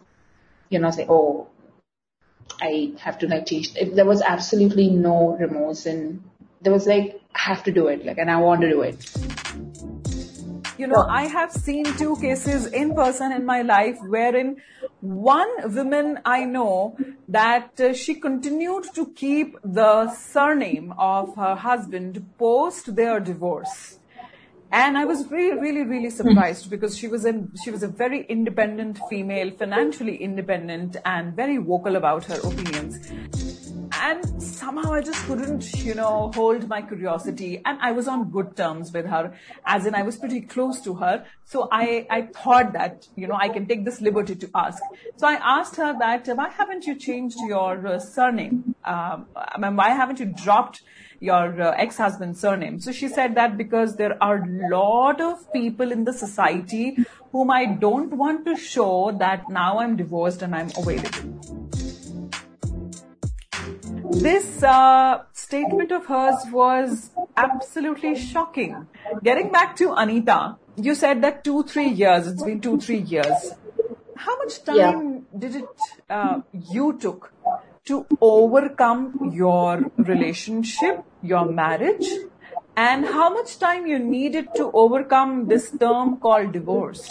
you 0.69 0.79
know, 0.79 0.91
say, 0.91 1.07
oh, 1.09 1.49
I 2.61 2.93
have 2.99 3.19
to 3.19 3.29
like 3.29 3.47
change. 3.47 3.75
There 3.75 4.05
was 4.05 4.23
absolutely 4.23 4.91
no 4.91 5.37
remorse 5.37 5.87
and 5.87 6.23
there 6.61 6.73
was 6.73 6.87
like, 6.87 7.21
I 7.35 7.41
have 7.41 7.65
to 7.65 7.73
do 7.73 7.89
it. 7.89 8.05
Like, 8.05 8.19
and 8.19 8.31
I 8.31 8.37
want 8.37 8.61
to 8.63 8.71
do 8.71 8.83
it. 8.83 9.11
You 10.79 10.87
know, 10.87 11.07
I 11.09 11.27
have 11.27 11.53
seen 11.53 11.85
two 11.85 12.17
cases 12.17 12.67
in 12.67 12.95
person 12.95 13.31
in 13.33 13.45
my 13.45 13.63
life 13.63 13.99
wherein 14.01 14.57
one 15.01 15.51
woman 15.75 16.19
I 16.25 16.45
know 16.45 16.97
that 17.29 17.81
uh, 17.81 17.93
she 17.93 18.15
continued 18.15 18.87
to 18.95 19.07
keep 19.13 19.57
the 19.63 20.13
surname 20.15 20.93
of 20.99 21.37
her 21.37 21.55
husband 21.55 22.25
post 22.39 22.97
their 22.97 23.21
divorce 23.21 23.99
and 24.73 24.97
I 24.97 25.05
was 25.05 25.31
really, 25.31 25.61
really, 25.61 25.83
really 25.83 26.09
surprised 26.09 26.71
because 26.71 26.97
she 26.97 27.07
was 27.07 27.27
in, 27.27 27.53
she 27.63 27.71
was 27.71 27.83
a 27.83 27.89
very 27.89 28.25
independent 28.25 28.99
female, 29.11 29.51
financially 29.51 30.17
independent 30.17 30.97
and 31.05 31.37
very 31.37 31.59
vocal 31.59 31.97
about 31.97 32.25
her 32.25 32.37
opinions. 32.37 32.99
And 33.95 34.43
somehow 34.43 34.95
I 34.95 35.03
just 35.03 35.25
couldn't, 35.27 35.75
you 35.75 35.95
know, 35.95 36.33
hold 36.35 36.67
my 36.69 36.81
curiosity. 36.81 37.61
And 37.67 37.79
I 37.83 37.93
was 37.93 38.09
on 38.09 38.31
good 38.31 38.57
terms 38.57 38.91
with 38.93 39.07
her, 39.07 39.35
as 39.67 39.85
in 39.85 39.95
I 39.95 40.03
was 40.03 40.17
pretty 40.17 40.41
close 40.41 40.81
to 40.81 40.95
her. 40.95 41.27
So 41.45 41.69
I, 41.71 42.07
I 42.11 42.23
thought 42.23 42.73
that, 42.73 43.07
you 43.15 43.27
know, 43.27 43.37
I 43.39 43.51
can 43.51 43.67
take 43.67 43.85
this 43.85 44.01
liberty 44.01 44.35
to 44.37 44.51
ask. 44.55 44.83
So 45.19 45.27
I 45.27 45.35
asked 45.35 45.77
her 45.77 45.95
that, 45.99 46.27
why 46.35 46.49
haven't 46.49 46.87
you 46.87 46.97
changed 46.97 47.37
your 47.47 47.87
uh, 47.87 47.99
surname? 47.99 48.75
Um, 48.85 49.27
I 49.37 49.59
mean, 49.59 49.77
why 49.77 49.91
haven't 49.91 50.19
you 50.19 50.27
dropped 50.27 50.83
your 51.23 51.63
uh, 51.63 51.71
ex-husband's 51.79 52.41
surname. 52.41 52.81
So 52.81 52.91
she 52.91 53.09
said 53.09 53.37
that 53.37 53.57
because 53.57 53.97
there 53.97 54.21
are 54.21 54.39
a 54.43 54.69
lot 54.71 55.21
of 55.21 55.53
people 55.53 55.93
in 55.93 56.05
the 56.05 56.13
society 56.13 56.97
whom 57.31 57.51
I 57.51 57.67
don't 57.67 58.13
want 58.13 58.45
to 58.47 58.57
show 58.57 59.13
that 59.21 59.49
now 59.49 59.79
I'm 59.79 59.97
divorced 59.97 60.43
and 60.43 60.55
I'm 60.55 60.71
available. 60.77 61.39
This 64.11 64.63
uh, 64.63 65.23
statement 65.33 65.93
of 65.93 66.07
hers 66.07 66.35
was 66.51 67.11
absolutely 67.37 68.17
shocking. 68.17 68.87
Getting 69.23 69.53
back 69.53 69.77
to 69.77 69.93
Anita, 69.93 70.57
you 70.77 70.95
said 70.95 71.23
that 71.23 71.45
two, 71.45 71.63
three 71.63 71.89
years, 71.89 72.27
it's 72.27 72.43
been 72.43 72.61
two, 72.61 72.81
three 72.81 72.99
years. 72.99 73.53
How 74.17 74.37
much 74.39 74.63
time 74.65 74.77
yeah. 74.79 75.39
did 75.39 75.57
it, 75.57 75.65
uh, 76.11 76.41
you 76.71 76.99
took 76.99 77.33
to 77.85 78.07
overcome 78.21 79.33
your 79.33 79.91
relationship, 79.97 81.05
your 81.23 81.45
marriage, 81.47 82.07
and 82.77 83.05
how 83.05 83.33
much 83.33 83.59
time 83.59 83.87
you 83.87 83.99
needed 83.99 84.49
to 84.57 84.71
overcome 84.73 85.49
this 85.49 85.71
term 85.71 86.17
called 86.19 86.53
divorce? 86.53 87.09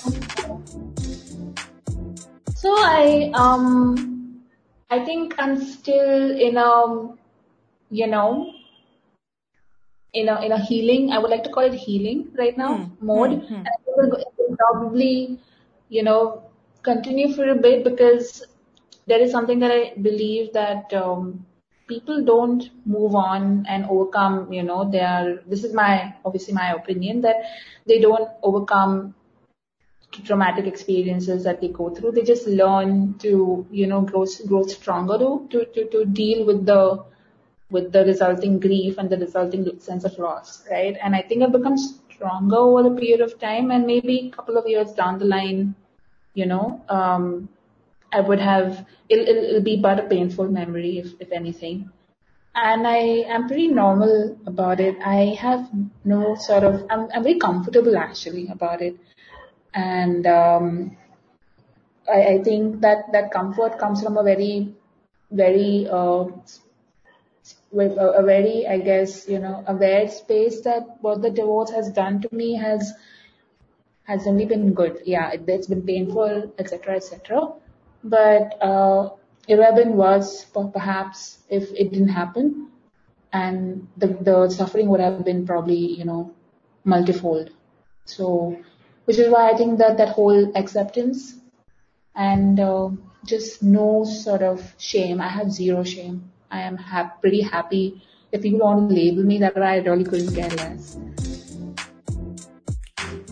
So 2.55 2.73
I 2.77 3.31
um 3.33 4.43
I 4.89 5.03
think 5.05 5.35
I'm 5.39 5.59
still 5.61 6.31
in 6.31 6.57
a 6.57 7.15
you 7.89 8.07
know 8.07 8.53
in 10.13 10.29
a 10.29 10.41
in 10.41 10.51
a 10.51 10.59
healing 10.59 11.11
I 11.11 11.17
would 11.17 11.31
like 11.31 11.43
to 11.45 11.49
call 11.49 11.63
it 11.63 11.73
healing 11.73 12.27
right 12.37 12.57
now 12.57 12.77
mm. 12.77 13.01
mode 13.01 13.31
mm-hmm. 13.31 13.55
and 13.55 13.67
I 13.67 13.91
will 13.95 14.57
probably 14.57 15.39
you 15.89 16.03
know 16.03 16.43
continue 16.83 17.33
for 17.33 17.49
a 17.49 17.55
bit 17.55 17.83
because 17.83 18.43
there 19.07 19.19
is 19.19 19.31
something 19.31 19.59
that 19.59 19.71
I 19.71 19.93
believe 20.01 20.53
that 20.53 20.93
um, 20.93 21.45
people 21.91 22.23
don't 22.23 22.69
move 22.85 23.15
on 23.15 23.65
and 23.67 23.85
overcome, 23.85 24.51
you 24.57 24.63
know, 24.63 24.89
they 24.89 25.01
are, 25.01 25.41
this 25.47 25.63
is 25.63 25.73
my, 25.73 26.13
obviously 26.25 26.53
my 26.53 26.71
opinion 26.73 27.21
that 27.21 27.35
they 27.85 27.99
don't 27.99 28.29
overcome 28.43 29.13
traumatic 30.25 30.67
experiences 30.67 31.43
that 31.43 31.59
they 31.61 31.69
go 31.69 31.89
through. 31.89 32.11
They 32.11 32.23
just 32.23 32.47
learn 32.47 33.15
to, 33.19 33.65
you 33.71 33.87
know, 33.87 34.01
grow, 34.01 34.25
grow 34.47 34.63
stronger 34.67 35.17
to, 35.17 35.47
to, 35.51 35.65
to, 35.65 35.89
to 35.89 36.05
deal 36.05 36.45
with 36.45 36.65
the, 36.65 37.03
with 37.69 37.91
the 37.91 38.05
resulting 38.05 38.59
grief 38.59 38.97
and 38.97 39.09
the 39.09 39.17
resulting 39.17 39.79
sense 39.79 40.03
of 40.05 40.17
loss, 40.17 40.63
right? 40.71 40.95
And 41.01 41.15
I 41.15 41.21
think 41.21 41.43
it 41.43 41.51
becomes 41.51 41.99
stronger 42.13 42.57
over 42.57 42.83
the 42.89 42.95
period 42.95 43.21
of 43.21 43.39
time 43.39 43.71
and 43.71 43.85
maybe 43.85 44.31
a 44.31 44.35
couple 44.35 44.57
of 44.57 44.67
years 44.67 44.91
down 44.93 45.19
the 45.19 45.25
line, 45.25 45.75
you 46.35 46.45
know, 46.45 46.81
um, 46.89 47.49
I 48.11 48.19
would 48.19 48.39
have, 48.39 48.85
it'll, 49.09 49.27
it'll 49.27 49.61
be 49.61 49.77
but 49.77 49.99
a 49.99 50.03
painful 50.03 50.47
memory 50.49 50.99
if, 50.99 51.13
if 51.19 51.31
anything. 51.31 51.89
And 52.53 52.85
I 52.85 53.23
am 53.29 53.47
pretty 53.47 53.69
normal 53.69 54.37
about 54.45 54.81
it. 54.81 54.97
I 55.05 55.37
have 55.39 55.69
no 56.03 56.35
sort 56.35 56.63
of, 56.63 56.85
I'm, 56.89 57.07
I'm 57.13 57.23
very 57.23 57.39
comfortable 57.39 57.97
actually 57.97 58.47
about 58.49 58.81
it. 58.81 58.97
And, 59.73 60.27
um, 60.27 60.97
I, 62.11 62.23
I 62.23 62.43
think 62.43 62.81
that, 62.81 63.11
that 63.13 63.31
comfort 63.31 63.79
comes 63.79 64.03
from 64.03 64.17
a 64.17 64.23
very, 64.23 64.75
very, 65.31 65.87
uh, 65.89 66.25
a, 67.73 67.87
a, 68.19 68.23
very, 68.23 68.67
I 68.67 68.79
guess, 68.79 69.27
you 69.29 69.39
know, 69.39 69.63
aware 69.67 70.07
space 70.09 70.61
that 70.61 70.97
what 71.01 71.21
the 71.21 71.29
divorce 71.29 71.71
has 71.71 71.89
done 71.91 72.21
to 72.21 72.35
me 72.35 72.55
has 72.55 72.93
has 74.03 74.27
only 74.27 74.45
been 74.45 74.73
good. 74.73 74.99
Yeah, 75.05 75.31
it, 75.31 75.47
has 75.47 75.67
been 75.67 75.83
painful, 75.83 76.53
etc., 76.59 76.95
etc. 76.95 77.53
But 78.03 78.57
uh, 78.61 79.09
been 79.75 79.95
worse 79.95 80.45
perhaps 80.73 81.39
if 81.49 81.71
it 81.71 81.91
didn't 81.91 82.09
happen, 82.09 82.69
and 83.31 83.87
the 83.97 84.07
the 84.07 84.49
suffering 84.49 84.89
would 84.89 84.99
have 84.99 85.23
been 85.23 85.45
probably 85.45 85.77
you 85.77 86.05
know 86.05 86.33
multifold. 86.83 87.51
So, 88.05 88.57
which 89.05 89.19
is 89.19 89.29
why 89.29 89.51
I 89.51 89.55
think 89.55 89.77
that 89.79 89.97
that 89.97 90.09
whole 90.09 90.51
acceptance 90.55 91.35
and 92.15 92.59
uh, 92.59 92.89
just 93.25 93.63
no 93.63 94.03
sort 94.03 94.41
of 94.41 94.73
shame. 94.77 95.21
I 95.21 95.29
have 95.29 95.51
zero 95.51 95.83
shame. 95.83 96.31
I 96.49 96.61
am 96.61 96.77
ha- 96.77 97.13
pretty 97.21 97.41
happy. 97.41 98.01
If 98.31 98.41
people 98.41 98.59
want 98.59 98.89
to 98.89 98.95
label 98.95 99.23
me 99.23 99.37
that 99.39 99.55
way, 99.55 99.61
I 99.61 99.77
really 99.77 100.03
couldn't 100.03 100.33
care 100.33 100.49
less. 100.49 100.97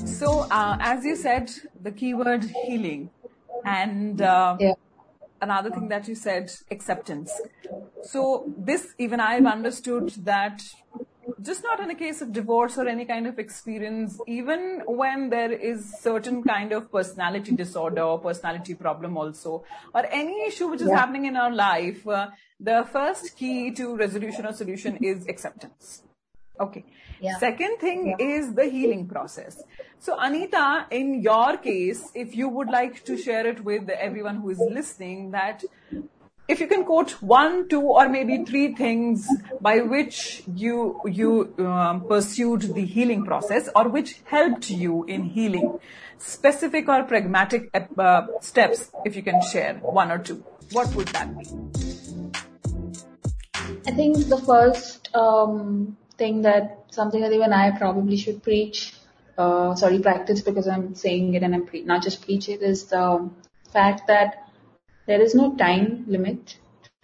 So, 0.06 0.42
uh, 0.52 0.78
as 0.80 1.06
you 1.06 1.16
said, 1.16 1.52
the 1.82 1.92
keyword 1.92 2.44
healing. 2.66 3.10
And 3.66 4.22
uh, 4.22 4.58
yeah. 4.60 4.74
another 5.42 5.70
thing 5.70 5.90
that 5.90 6.08
you 6.08 6.16
said, 6.16 6.52
acceptance. 6.72 7.32
So 8.04 8.52
this, 8.58 8.94
even 8.98 9.20
I've 9.20 9.46
understood 9.46 10.10
that 10.24 10.62
just 11.42 11.64
not 11.64 11.80
in 11.80 11.90
a 11.90 11.96
case 11.96 12.22
of 12.22 12.34
divorce 12.34 12.78
or 12.78 12.88
any 12.88 13.06
kind 13.06 13.28
of 13.28 13.40
experience, 13.40 14.20
even 14.28 14.82
when 14.88 15.30
there 15.30 15.52
is 15.52 16.00
certain 16.00 16.44
kind 16.44 16.72
of 16.72 16.92
personality 16.92 17.56
disorder 17.56 18.02
or 18.02 18.20
personality 18.20 18.74
problem 18.74 19.18
also, 19.18 19.64
or 19.94 20.06
any 20.08 20.46
issue 20.48 20.68
which 20.68 20.82
is 20.82 20.88
yeah. 20.88 20.98
happening 20.98 21.26
in 21.26 21.36
our 21.36 21.54
life, 21.54 22.08
uh, 22.08 22.28
the 22.60 22.86
first 22.92 23.38
key 23.38 23.72
to 23.72 23.96
resolution 23.96 24.46
or 24.46 24.54
solution 24.54 24.98
is 24.98 25.28
acceptance. 25.28 26.04
Okay. 26.60 26.84
Yeah. 27.22 27.38
Second 27.38 27.78
thing 27.80 28.16
yeah. 28.20 28.26
is 28.26 28.54
the 28.54 28.66
healing 28.66 29.08
process. 29.08 29.64
So 30.00 30.18
Anita, 30.20 30.86
in 30.92 31.22
your 31.22 31.58
case, 31.58 32.10
if 32.14 32.36
you 32.36 32.50
would 32.50 32.70
like 32.70 33.04
to 33.06 33.18
share 33.18 33.46
it 33.48 33.64
with 33.64 33.90
everyone 33.90 34.38
who 34.38 34.50
is 34.50 34.60
listening 34.60 35.32
that 35.32 35.64
if 36.50 36.60
you 36.60 36.68
can 36.68 36.84
quote 36.84 37.12
one, 37.22 37.70
two, 37.70 37.82
or 37.82 38.10
maybe 38.10 38.44
three 38.44 38.74
things 38.74 39.28
by 39.62 39.82
which 39.82 40.44
you 40.56 41.00
you 41.06 41.54
um, 41.60 42.02
pursued 42.08 42.62
the 42.74 42.84
healing 42.84 43.24
process 43.24 43.70
or 43.76 43.88
which 43.88 44.22
helped 44.26 44.70
you 44.70 45.04
in 45.04 45.24
healing, 45.26 45.80
specific 46.18 46.90
or 46.90 47.04
pragmatic 47.04 47.70
uh, 47.76 48.26
steps, 48.42 48.90
if 49.06 49.16
you 49.16 49.22
can 49.22 49.42
share 49.52 49.76
one 49.76 50.12
or 50.12 50.18
two, 50.18 50.44
what 50.72 50.94
would 50.96 51.08
that 51.10 51.38
be? 51.38 51.46
I 53.86 53.92
think 53.92 54.18
the 54.28 54.42
first 54.46 55.16
um, 55.16 55.98
thing 56.20 56.42
that 56.44 56.86
something 56.92 57.22
that 57.22 57.34
even 57.34 57.54
I 57.54 57.72
probably 57.78 58.18
should 58.18 58.44
preach, 58.44 58.94
uh, 59.38 59.76
sorry, 59.76 60.00
practice 60.00 60.42
because 60.42 60.68
I'm 60.68 60.94
saying 60.96 61.34
it 61.34 61.44
and 61.44 61.56
I'm 61.56 61.66
pre- 61.66 61.84
not 61.84 62.04
just 62.04 62.22
preach 62.24 62.50
it 62.50 62.62
is 62.62 62.86
the 62.86 63.30
fact 63.74 64.08
that 64.08 64.50
there 65.08 65.22
is 65.22 65.34
no 65.34 65.56
time 65.56 66.06
limit 66.08 66.58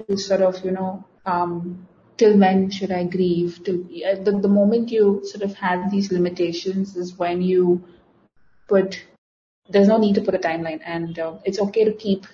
to 0.08 0.18
sort 0.18 0.42
of, 0.42 0.64
you 0.64 0.72
know, 0.72 1.04
um, 1.26 1.88
till 2.18 2.38
when 2.38 2.70
should 2.70 2.92
I 2.92 3.04
grieve? 3.04 3.62
Till 3.66 3.82
uh, 4.10 4.16
the, 4.24 4.40
the 4.46 4.48
moment 4.48 4.92
you 4.92 5.22
sort 5.24 5.44
of 5.44 5.56
have 5.56 5.92
these 5.92 6.12
limitations 6.12 6.96
is 6.96 7.18
when 7.18 7.42
you 7.42 7.84
put, 8.68 9.02
there's 9.70 9.88
no 9.88 9.98
need 9.98 10.16
to 10.16 10.22
put 10.22 10.36
a 10.36 10.40
timeline 10.40 10.82
and 10.86 11.18
uh, 11.20 11.34
it's 11.44 11.60
okay 11.60 11.86
to 11.86 11.94
keep, 11.94 12.26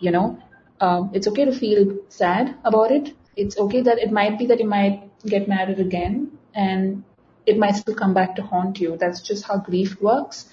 you 0.00 0.10
know, 0.10 0.38
um, 0.80 1.10
it's 1.12 1.28
okay 1.28 1.44
to 1.44 1.52
feel 1.52 1.98
sad 2.08 2.56
about 2.64 2.90
it. 2.90 3.14
It's 3.36 3.58
okay 3.58 3.82
that 3.82 3.98
it 3.98 4.10
might 4.10 4.38
be 4.38 4.46
that 4.46 4.58
you 4.58 4.66
might 4.66 5.09
get 5.26 5.48
married 5.48 5.78
again 5.80 6.38
and 6.54 7.04
it 7.46 7.58
might 7.58 7.76
still 7.76 7.94
come 7.94 8.14
back 8.14 8.36
to 8.36 8.42
haunt 8.42 8.80
you. 8.80 8.96
That's 8.96 9.20
just 9.20 9.44
how 9.44 9.58
grief 9.58 10.00
works. 10.00 10.46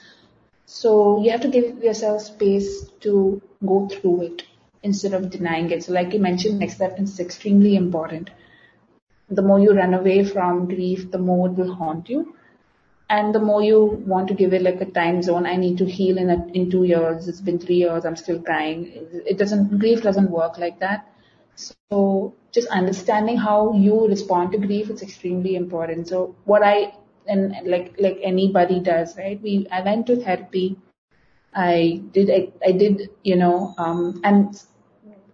So 0.66 1.22
you 1.24 1.32
have 1.32 1.42
to 1.42 1.48
give 1.50 1.84
yourself 1.84 2.22
space 2.22 2.90
to 3.02 3.42
go 3.66 3.88
through 3.88 4.22
it 4.24 4.44
instead 4.84 5.14
of 5.14 5.30
denying 5.30 5.72
it. 5.72 5.84
So 5.84 5.94
like 5.94 6.14
you 6.14 6.20
mentioned, 6.20 6.64
acceptance 6.64 7.14
is 7.14 7.20
extremely 7.20 7.76
important. 7.76 8.30
the 9.30 9.42
more 9.42 9.60
you 9.60 9.74
run 9.74 9.94
away 9.94 10.24
from 10.24 10.68
grief, 10.68 11.12
the 11.12 11.18
more 11.18 11.48
it 11.48 11.54
will 11.54 11.74
haunt 11.74 12.10
you. 12.10 12.36
And 13.10 13.34
the 13.34 13.40
more 13.40 13.62
you 13.64 13.82
want 14.06 14.28
to 14.30 14.34
give 14.34 14.54
it 14.54 14.62
like 14.62 14.82
a 14.82 14.86
time 14.86 15.22
zone, 15.22 15.46
I 15.46 15.56
need 15.56 15.78
to 15.78 15.86
heal 15.86 16.18
in 16.18 16.30
a, 16.30 16.46
in 16.54 16.70
two 16.70 16.84
years. 16.84 17.28
It's 17.28 17.42
been 17.42 17.60
three 17.60 17.78
years. 17.78 18.06
I'm 18.06 18.16
still 18.18 18.42
crying. 18.42 18.92
It 19.26 19.38
doesn't, 19.38 19.80
grief 19.80 20.02
doesn't 20.02 20.30
work 20.32 20.58
like 20.58 20.80
that. 20.80 21.08
So 21.56 22.36
just 22.58 22.70
understanding 22.70 23.38
how 23.38 23.74
you 23.74 24.08
respond 24.08 24.52
to 24.52 24.58
grief 24.58 24.90
is 24.90 25.04
extremely 25.04 25.56
important. 25.56 26.08
So 26.08 26.36
what 26.46 26.64
I, 26.64 26.94
and 27.28 27.56
like, 27.66 27.94
like 28.00 28.20
anybody 28.24 28.80
does, 28.80 29.16
right? 29.16 29.40
We, 29.40 29.68
I 29.72 29.82
went 29.82 30.08
to 30.08 30.16
therapy. 30.16 30.76
I 31.54 32.02
did, 32.12 32.32
I, 32.32 32.70
I 32.70 32.72
did, 32.72 33.10
you 33.24 33.36
know, 33.36 33.76
um, 33.78 34.22
and 34.24 34.60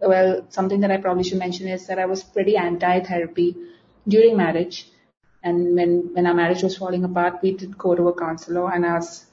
well, 0.01 0.45
something 0.49 0.81
that 0.81 0.91
I 0.91 0.97
probably 0.97 1.23
should 1.23 1.39
mention 1.39 1.69
is 1.69 1.87
that 1.87 1.97
I 1.97 2.07
was 2.07 2.23
pretty 2.23 2.57
anti-therapy 2.57 3.55
during 4.05 4.35
marriage. 4.35 4.89
And 5.43 5.75
when, 5.77 6.09
when 6.13 6.27
our 6.27 6.33
marriage 6.33 6.61
was 6.61 6.75
falling 6.75 7.05
apart, 7.05 7.39
we 7.41 7.53
did 7.53 7.77
go 7.77 7.95
to 7.95 8.09
a 8.09 8.19
counselor 8.19 8.69
and 8.69 8.85
I 8.85 8.95
was, 8.95 9.25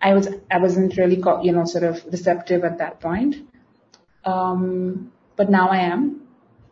I 0.00 0.14
was, 0.14 0.28
I 0.52 0.58
wasn't 0.58 0.96
really, 0.96 1.20
you 1.42 1.50
know, 1.50 1.64
sort 1.64 1.82
of 1.82 2.04
receptive 2.12 2.62
at 2.62 2.78
that 2.78 3.00
point. 3.00 3.36
Um, 4.24 5.10
but 5.34 5.50
now 5.50 5.68
I 5.70 5.78
am 5.78 6.27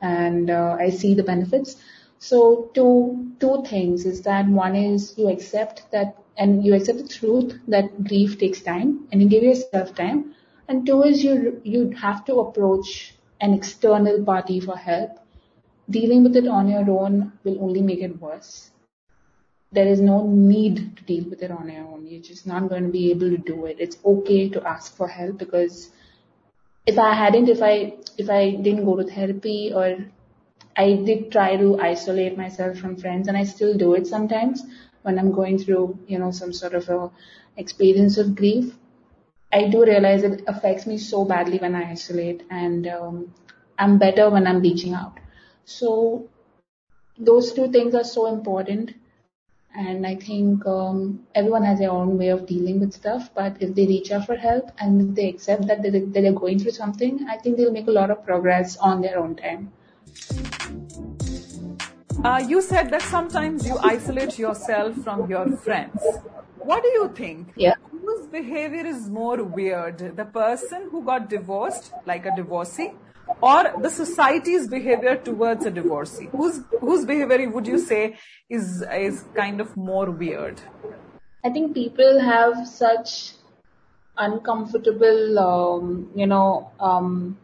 and 0.07 0.51
uh, 0.51 0.77
I 0.79 0.91
see 0.91 1.15
the 1.15 1.23
benefits. 1.33 1.77
So 2.19 2.71
two, 2.75 3.33
two 3.41 3.65
things 3.67 4.07
is 4.07 4.23
that 4.23 4.47
one 4.49 4.77
is 4.77 5.15
you 5.19 5.29
accept 5.29 5.91
that 5.93 6.17
and 6.37 6.65
you 6.65 6.75
accept 6.75 6.99
the 6.99 7.09
truth 7.09 7.59
that 7.69 8.05
grief 8.05 8.39
takes 8.39 8.61
time 8.63 9.09
and 9.11 9.23
you 9.23 9.29
give 9.29 9.43
yourself 9.43 9.95
time. 9.95 10.35
And 10.69 10.87
two 10.87 11.03
is 11.03 11.23
you, 11.25 11.61
you 11.65 11.91
have 11.91 12.25
to 12.27 12.41
approach 12.41 13.15
an 13.41 13.55
external 13.55 14.25
party 14.25 14.61
for 14.61 14.77
help 14.77 15.19
dealing 15.89 16.25
with 16.25 16.37
it 16.37 16.49
on 16.49 16.69
your 16.69 16.89
own 16.91 17.33
will 17.45 17.63
only 17.63 17.83
make 17.83 18.01
it 18.01 18.21
worse. 18.21 18.71
There 19.73 19.87
is 19.87 20.01
no 20.01 20.27
need 20.27 20.97
to 20.97 21.03
deal 21.05 21.29
with 21.29 21.43
it 21.43 21.51
on 21.51 21.69
your 21.69 21.85
own. 21.85 22.07
You're 22.07 22.23
just 22.23 22.47
not 22.47 22.69
going 22.69 22.85
to 22.85 22.89
be 22.89 23.11
able 23.11 23.31
to 23.31 23.37
do 23.37 23.67
it. 23.67 23.77
It's 23.79 23.99
okay 24.05 24.49
to 24.49 24.67
ask 24.67 24.97
for 24.97 25.09
help 25.09 25.39
because 25.39 25.91
if 26.87 26.99
I 26.99 27.13
hadn't, 27.15 27.49
if 27.49 27.63
I, 27.63 27.95
if 28.17 28.31
I 28.31 28.51
didn't 28.53 28.85
go 28.85 28.97
to 28.97 29.05
therapy 29.05 29.73
or 29.75 29.99
I 30.77 30.95
did 30.95 31.33
try 31.33 31.57
to 31.57 31.81
isolate 31.81 32.37
myself 32.37 32.79
from 32.79 32.97
friends 32.97 33.29
and 33.29 33.37
I 33.37 33.45
still 33.45 33.77
do 33.77 33.95
it 33.95 34.07
sometimes 34.07 34.63
when 35.03 35.19
I'm 35.19 35.33
going 35.33 35.59
through, 35.59 35.99
you 36.07 36.19
know, 36.19 36.31
some 36.31 36.53
sort 36.53 36.75
of 36.75 36.89
a 36.89 37.11
experience 37.57 38.19
of 38.19 38.35
grief. 38.35 38.75
I 39.53 39.69
do 39.69 39.85
realize 39.85 40.23
it 40.23 40.43
affects 40.47 40.87
me 40.87 40.99
so 40.99 41.25
badly 41.25 41.59
when 41.59 41.75
I 41.75 41.91
isolate 41.91 42.43
and 42.51 42.87
um, 42.87 43.35
I'm 43.79 43.99
better 43.99 44.29
when 44.29 44.47
I'm 44.47 44.61
reaching 44.61 44.93
out. 44.93 45.19
So 45.65 46.29
those 47.19 47.53
two 47.53 47.71
things 47.71 47.95
are 47.95 48.05
so 48.05 48.27
important. 48.27 48.93
And 49.77 50.07
I 50.07 50.15
think 50.17 50.67
um, 50.67 51.21
everyone 51.35 51.63
has 51.63 51.79
their 51.79 51.91
own 51.91 52.17
way 52.17 52.29
of 52.29 52.47
dealing 52.47 52.81
with 52.81 52.95
stuff. 52.95 53.29
But 53.35 53.59
if 53.61 53.75
they 53.75 53.87
reach 53.87 54.11
out 54.11 54.25
for 54.25 54.35
help 54.35 54.71
and 54.79 55.11
if 55.11 55.15
they 55.15 55.29
accept 55.29 55.67
that 55.67 55.83
they're, 55.83 56.01
they're 56.01 56.33
going 56.33 56.59
through 56.59 56.71
something, 56.71 57.27
I 57.29 57.37
think 57.37 57.59
they'll 57.59 57.73
make 57.73 57.87
a 57.87 57.91
lot 57.91 58.11
of 58.11 58.25
progress 58.25 58.79
on 58.79 59.03
their 59.03 59.19
own 59.19 59.37
time. 59.37 59.73
Uh, 62.25 62.43
you 62.49 62.63
said 62.63 62.91
that 62.91 63.03
sometimes 63.03 63.67
you 63.67 63.77
isolate 63.83 64.39
yourself 64.39 64.97
from 64.97 65.29
your 65.29 65.55
friends. 65.59 66.03
What 66.57 66.83
do 66.83 66.89
you 66.89 67.13
think? 67.15 67.53
Yeah. 67.55 67.75
Whose 67.91 68.27
behavior 68.29 68.87
is 68.87 69.11
more 69.11 69.45
weird? 69.45 70.17
The 70.17 70.25
person 70.25 70.89
who 70.91 71.05
got 71.05 71.29
divorced, 71.29 71.93
like 72.07 72.25
a 72.25 72.35
divorcee, 72.35 72.93
or 73.41 73.73
the 73.81 73.91
society's 73.91 74.69
behavior 74.69 75.17
towards 75.17 75.67
a 75.67 75.71
divorcee? 75.71 76.29
Whose 76.33 76.61
whose 76.81 77.05
behavior 77.05 77.51
would 77.51 77.67
you 77.67 77.79
say 77.79 78.17
is 78.49 78.83
is 78.83 79.25
kind 79.35 79.61
of 79.61 79.77
more 79.77 80.11
weird? 80.11 80.61
I 81.45 81.51
think 81.51 81.75
people 81.75 82.21
have 82.21 82.67
such 82.67 83.33
uncomfortable, 84.19 85.39
um, 85.39 86.11
you 86.15 86.27
know, 86.27 86.71
um, 86.81 87.39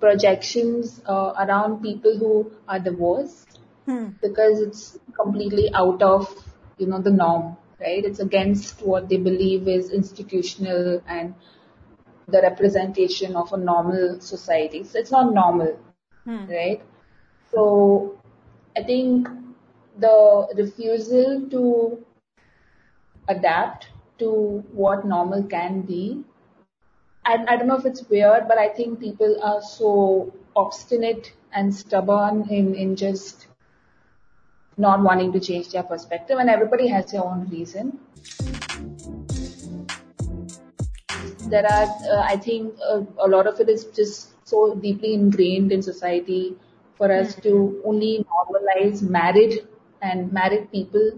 projections 0.00 1.00
uh, 1.06 1.32
around 1.38 1.82
people 1.82 2.18
who 2.18 2.50
are 2.68 2.80
divorced 2.80 3.58
hmm. 3.86 4.08
because 4.20 4.60
it's 4.60 4.98
completely 5.18 5.70
out 5.74 6.02
of 6.02 6.28
you 6.78 6.86
know 6.86 7.00
the 7.00 7.10
norm, 7.10 7.56
right? 7.80 8.04
It's 8.04 8.18
against 8.18 8.82
what 8.82 9.08
they 9.08 9.16
believe 9.16 9.68
is 9.68 9.90
institutional 9.90 11.00
and 11.06 11.34
the 12.32 12.42
representation 12.42 13.36
of 13.36 13.52
a 13.52 13.56
normal 13.56 14.20
society. 14.20 14.82
So 14.84 14.98
it's 14.98 15.12
not 15.12 15.32
normal, 15.32 15.78
hmm. 16.24 16.46
right? 16.46 16.82
So 17.54 18.18
I 18.76 18.82
think 18.82 19.28
the 19.98 20.48
refusal 20.56 21.48
to 21.50 22.04
adapt 23.28 23.88
to 24.18 24.64
what 24.72 25.04
normal 25.04 25.44
can 25.44 25.82
be. 25.82 26.24
I, 27.24 27.44
I 27.46 27.56
don't 27.56 27.68
know 27.68 27.76
if 27.76 27.86
it's 27.86 28.08
weird, 28.08 28.48
but 28.48 28.58
I 28.58 28.68
think 28.68 28.98
people 29.00 29.36
are 29.42 29.62
so 29.62 30.32
obstinate 30.56 31.32
and 31.52 31.74
stubborn 31.74 32.48
in, 32.48 32.74
in 32.74 32.96
just 32.96 33.46
not 34.76 35.02
wanting 35.02 35.32
to 35.32 35.40
change 35.40 35.70
their 35.70 35.82
perspective 35.82 36.38
and 36.38 36.48
everybody 36.48 36.88
has 36.88 37.12
their 37.12 37.22
own 37.22 37.48
reason 37.50 37.98
there 41.52 41.66
are, 41.70 41.88
uh, 42.12 42.22
I 42.22 42.36
think, 42.36 42.74
uh, 42.90 43.02
a 43.18 43.28
lot 43.28 43.46
of 43.46 43.60
it 43.60 43.68
is 43.68 43.84
just 43.96 44.46
so 44.48 44.74
deeply 44.74 45.12
ingrained 45.14 45.70
in 45.70 45.82
society 45.82 46.56
for 46.96 47.12
us 47.12 47.34
to 47.46 47.82
only 47.84 48.24
normalize 48.34 49.02
marriage 49.02 49.58
and 50.00 50.32
married 50.32 50.70
people, 50.72 51.12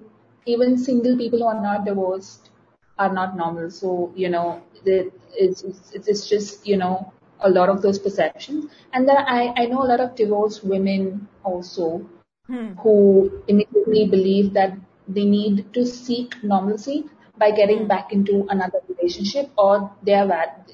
even 0.46 0.76
single 0.76 1.16
people 1.16 1.38
who 1.38 1.46
are 1.46 1.62
not 1.62 1.84
divorced 1.84 2.50
are 2.98 3.12
not 3.12 3.36
normal. 3.36 3.70
So, 3.70 4.12
you 4.16 4.28
know, 4.28 4.62
it's, 4.84 5.62
it's, 5.62 5.92
it's 5.92 6.28
just, 6.28 6.66
you 6.66 6.76
know, 6.76 7.12
a 7.40 7.50
lot 7.50 7.68
of 7.68 7.82
those 7.82 7.98
perceptions. 7.98 8.70
And 8.92 9.08
then 9.08 9.16
I, 9.16 9.52
I 9.56 9.66
know 9.66 9.82
a 9.82 9.88
lot 9.92 10.00
of 10.00 10.14
divorced 10.14 10.64
women 10.64 11.28
also 11.44 12.06
hmm. 12.46 12.72
who 12.82 13.42
immediately 13.48 14.06
believe 14.08 14.52
that 14.54 14.76
they 15.06 15.24
need 15.24 15.72
to 15.74 15.86
seek 15.86 16.42
normalcy 16.42 17.04
by 17.38 17.50
getting 17.50 17.80
hmm. 17.80 17.88
back 17.88 18.12
into 18.12 18.46
another 18.48 18.80
relationship 19.04 19.50
or 19.56 19.90
their 20.02 20.26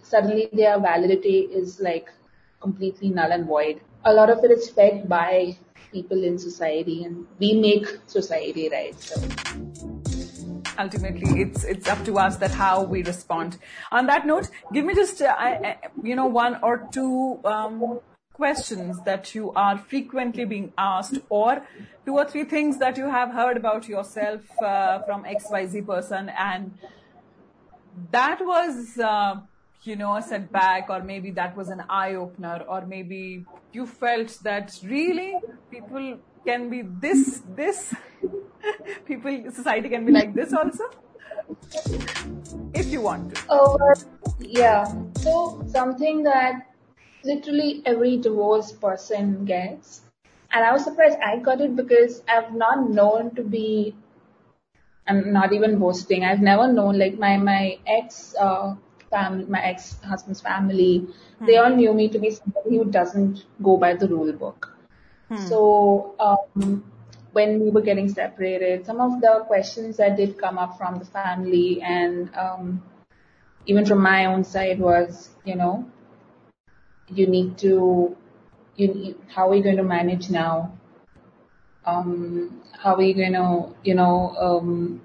suddenly 0.02 0.48
their 0.52 0.78
validity 0.78 1.38
is 1.60 1.80
like 1.80 2.08
completely 2.60 3.08
null 3.08 3.32
and 3.32 3.46
void. 3.46 3.80
A 4.04 4.12
lot 4.12 4.30
of 4.30 4.44
it 4.44 4.50
is 4.50 4.70
fed 4.70 5.08
by 5.08 5.56
people 5.92 6.22
in 6.24 6.38
society 6.38 7.04
and 7.04 7.26
we 7.38 7.54
make 7.54 7.86
society 8.06 8.68
right. 8.68 8.98
So 9.00 9.20
ultimately 10.78 11.42
it's 11.42 11.64
it's 11.64 11.88
up 11.88 12.04
to 12.04 12.18
us 12.18 12.36
that 12.36 12.52
how 12.52 12.82
we 12.82 13.02
respond 13.02 13.58
on 13.92 14.06
that 14.06 14.26
note 14.26 14.48
give 14.72 14.84
me 14.84 14.94
just 14.94 15.20
uh, 15.20 15.74
you 16.02 16.14
know 16.16 16.26
one 16.26 16.58
or 16.62 16.88
two 16.92 17.38
um, 17.44 18.00
questions 18.32 19.02
that 19.04 19.34
you 19.34 19.52
are 19.52 19.76
frequently 19.76 20.46
being 20.46 20.72
asked 20.78 21.18
or 21.28 21.62
two 22.06 22.14
or 22.14 22.24
three 22.24 22.44
things 22.44 22.78
that 22.78 22.96
you 22.96 23.10
have 23.10 23.30
heard 23.40 23.58
about 23.58 23.86
yourself 23.88 24.40
uh, 24.62 25.00
from 25.02 25.24
XYZ 25.24 25.86
person 25.86 26.30
and 26.30 26.72
that 28.10 28.38
was, 28.40 28.98
uh, 28.98 29.36
you 29.82 29.96
know, 29.96 30.16
a 30.16 30.22
setback 30.22 30.90
or 30.90 31.02
maybe 31.02 31.30
that 31.32 31.56
was 31.56 31.68
an 31.68 31.82
eye 31.88 32.14
opener 32.14 32.64
or 32.68 32.86
maybe 32.86 33.44
you 33.72 33.86
felt 33.86 34.38
that 34.42 34.72
really 34.84 35.36
people 35.70 36.18
can 36.46 36.68
be 36.70 36.82
this, 36.82 37.42
this, 37.54 37.94
people, 39.06 39.44
society 39.52 39.88
can 39.88 40.04
be 40.04 40.12
like 40.12 40.34
this 40.34 40.52
also? 40.52 40.84
If 42.74 42.86
you 42.86 43.00
want 43.00 43.34
to. 43.34 43.42
Oh, 43.48 43.78
yeah. 44.40 44.92
So 45.18 45.64
something 45.68 46.22
that 46.24 46.66
literally 47.24 47.82
every 47.86 48.16
divorced 48.16 48.80
person 48.80 49.44
gets. 49.44 50.02
And 50.52 50.64
I 50.64 50.72
was 50.72 50.84
surprised 50.84 51.18
I 51.24 51.38
got 51.38 51.60
it 51.60 51.76
because 51.76 52.22
I've 52.28 52.52
not 52.54 52.90
known 52.90 53.34
to 53.36 53.42
be, 53.42 53.94
I'm 55.10 55.32
not 55.32 55.52
even 55.52 55.78
boasting. 55.78 56.24
I've 56.24 56.40
never 56.40 56.72
known 56.72 56.98
like 56.98 57.18
my, 57.18 57.36
my 57.36 57.78
ex, 57.86 58.34
uh, 58.38 58.74
family, 59.10 59.44
my 59.46 59.60
ex-husband's 59.60 60.40
family, 60.40 61.06
hmm. 61.38 61.46
they 61.46 61.56
all 61.56 61.74
knew 61.74 61.92
me 61.92 62.08
to 62.08 62.18
be 62.18 62.30
somebody 62.30 62.76
who 62.78 62.84
doesn't 62.84 63.44
go 63.62 63.76
by 63.76 63.94
the 63.94 64.08
rule 64.08 64.32
book. 64.32 64.72
Hmm. 65.28 65.46
So, 65.48 66.14
um, 66.20 66.84
when 67.32 67.60
we 67.60 67.70
were 67.70 67.82
getting 67.82 68.08
separated, 68.08 68.86
some 68.86 69.00
of 69.00 69.20
the 69.20 69.44
questions 69.46 69.96
that 69.98 70.16
did 70.16 70.38
come 70.38 70.58
up 70.58 70.78
from 70.78 70.98
the 70.98 71.04
family 71.04 71.82
and, 71.82 72.34
um, 72.36 72.82
even 73.66 73.84
from 73.84 74.00
my 74.02 74.26
own 74.26 74.44
side 74.44 74.80
was, 74.80 75.30
you 75.44 75.54
know, 75.54 75.88
you 77.08 77.26
need 77.26 77.58
to, 77.58 78.16
you, 78.76 79.16
how 79.28 79.50
are 79.50 79.54
you 79.54 79.62
going 79.62 79.76
to 79.76 79.84
manage 79.84 80.30
now? 80.30 80.72
Um, 81.84 82.62
how 82.78 82.94
are 82.94 83.02
you 83.02 83.14
going 83.14 83.32
to, 83.32 83.74
you 83.82 83.94
know, 83.94 84.34
um, 84.38 85.00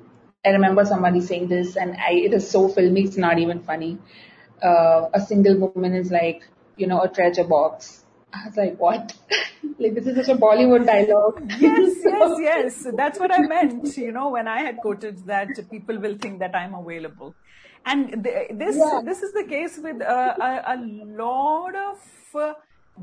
I 0.45 0.49
remember 0.49 0.85
somebody 0.85 1.21
saying 1.21 1.47
this 1.47 1.75
and 1.75 1.95
I, 1.97 2.13
it 2.13 2.33
is 2.33 2.49
so 2.49 2.67
filmy, 2.69 3.03
it's 3.03 3.17
not 3.17 3.39
even 3.39 3.61
funny. 3.63 3.97
Uh, 4.61 5.09
a 5.13 5.19
single 5.19 5.57
woman 5.57 5.93
is 5.93 6.11
like, 6.11 6.43
you 6.77 6.87
know, 6.87 7.01
a 7.01 7.09
treasure 7.09 7.43
box. 7.43 8.03
I 8.33 8.47
was 8.47 8.57
like, 8.57 8.79
what? 8.79 9.13
like 9.79 9.95
this 9.95 10.07
is 10.07 10.15
such 10.15 10.35
a 10.35 10.39
Bollywood 10.39 10.85
dialogue. 10.85 11.41
Yes, 11.59 11.95
yes, 12.03 12.37
yes. 12.39 12.87
That's 12.95 13.19
what 13.19 13.33
I 13.33 13.39
meant. 13.39 13.97
You 13.97 14.11
know, 14.11 14.29
when 14.29 14.47
I 14.47 14.61
had 14.61 14.77
quoted 14.77 15.25
that 15.25 15.49
people 15.71 15.99
will 15.99 16.17
think 16.17 16.39
that 16.39 16.55
I'm 16.55 16.73
available. 16.73 17.33
And 17.85 18.23
th- 18.23 18.51
this, 18.53 18.77
yeah. 18.77 19.01
this 19.03 19.21
is 19.21 19.31
the 19.33 19.43
case 19.43 19.77
with 19.77 20.01
uh, 20.01 20.33
a, 20.41 20.73
a, 20.73 20.77
lot 21.05 21.75
of 21.75 21.99
uh, 22.33 22.53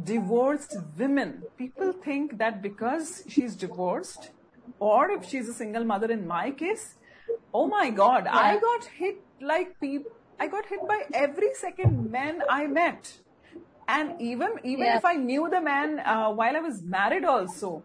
divorced 0.04 0.76
women. 0.96 1.42
People 1.56 1.92
think 1.92 2.38
that 2.38 2.62
because 2.62 3.24
she's 3.28 3.56
divorced, 3.56 4.30
or 4.78 5.10
if 5.10 5.28
she's 5.28 5.48
a 5.48 5.54
single 5.54 5.84
mother 5.84 6.10
in 6.10 6.26
my 6.26 6.50
case, 6.50 6.94
oh 7.52 7.66
my 7.66 7.90
God, 7.90 8.24
yeah. 8.24 8.36
I 8.36 8.58
got 8.58 8.84
hit 8.84 9.20
like 9.40 9.78
people, 9.80 10.10
I 10.40 10.48
got 10.48 10.66
hit 10.66 10.80
by 10.88 11.02
every 11.12 11.54
second 11.54 12.10
man 12.10 12.42
I 12.48 12.66
met 12.66 13.18
and 13.88 14.20
even 14.20 14.52
even 14.64 14.86
yeah. 14.86 14.96
if 14.96 15.04
I 15.04 15.14
knew 15.14 15.48
the 15.50 15.60
man 15.60 15.98
uh, 16.00 16.30
while 16.30 16.56
I 16.56 16.60
was 16.60 16.82
married, 16.82 17.24
also 17.24 17.82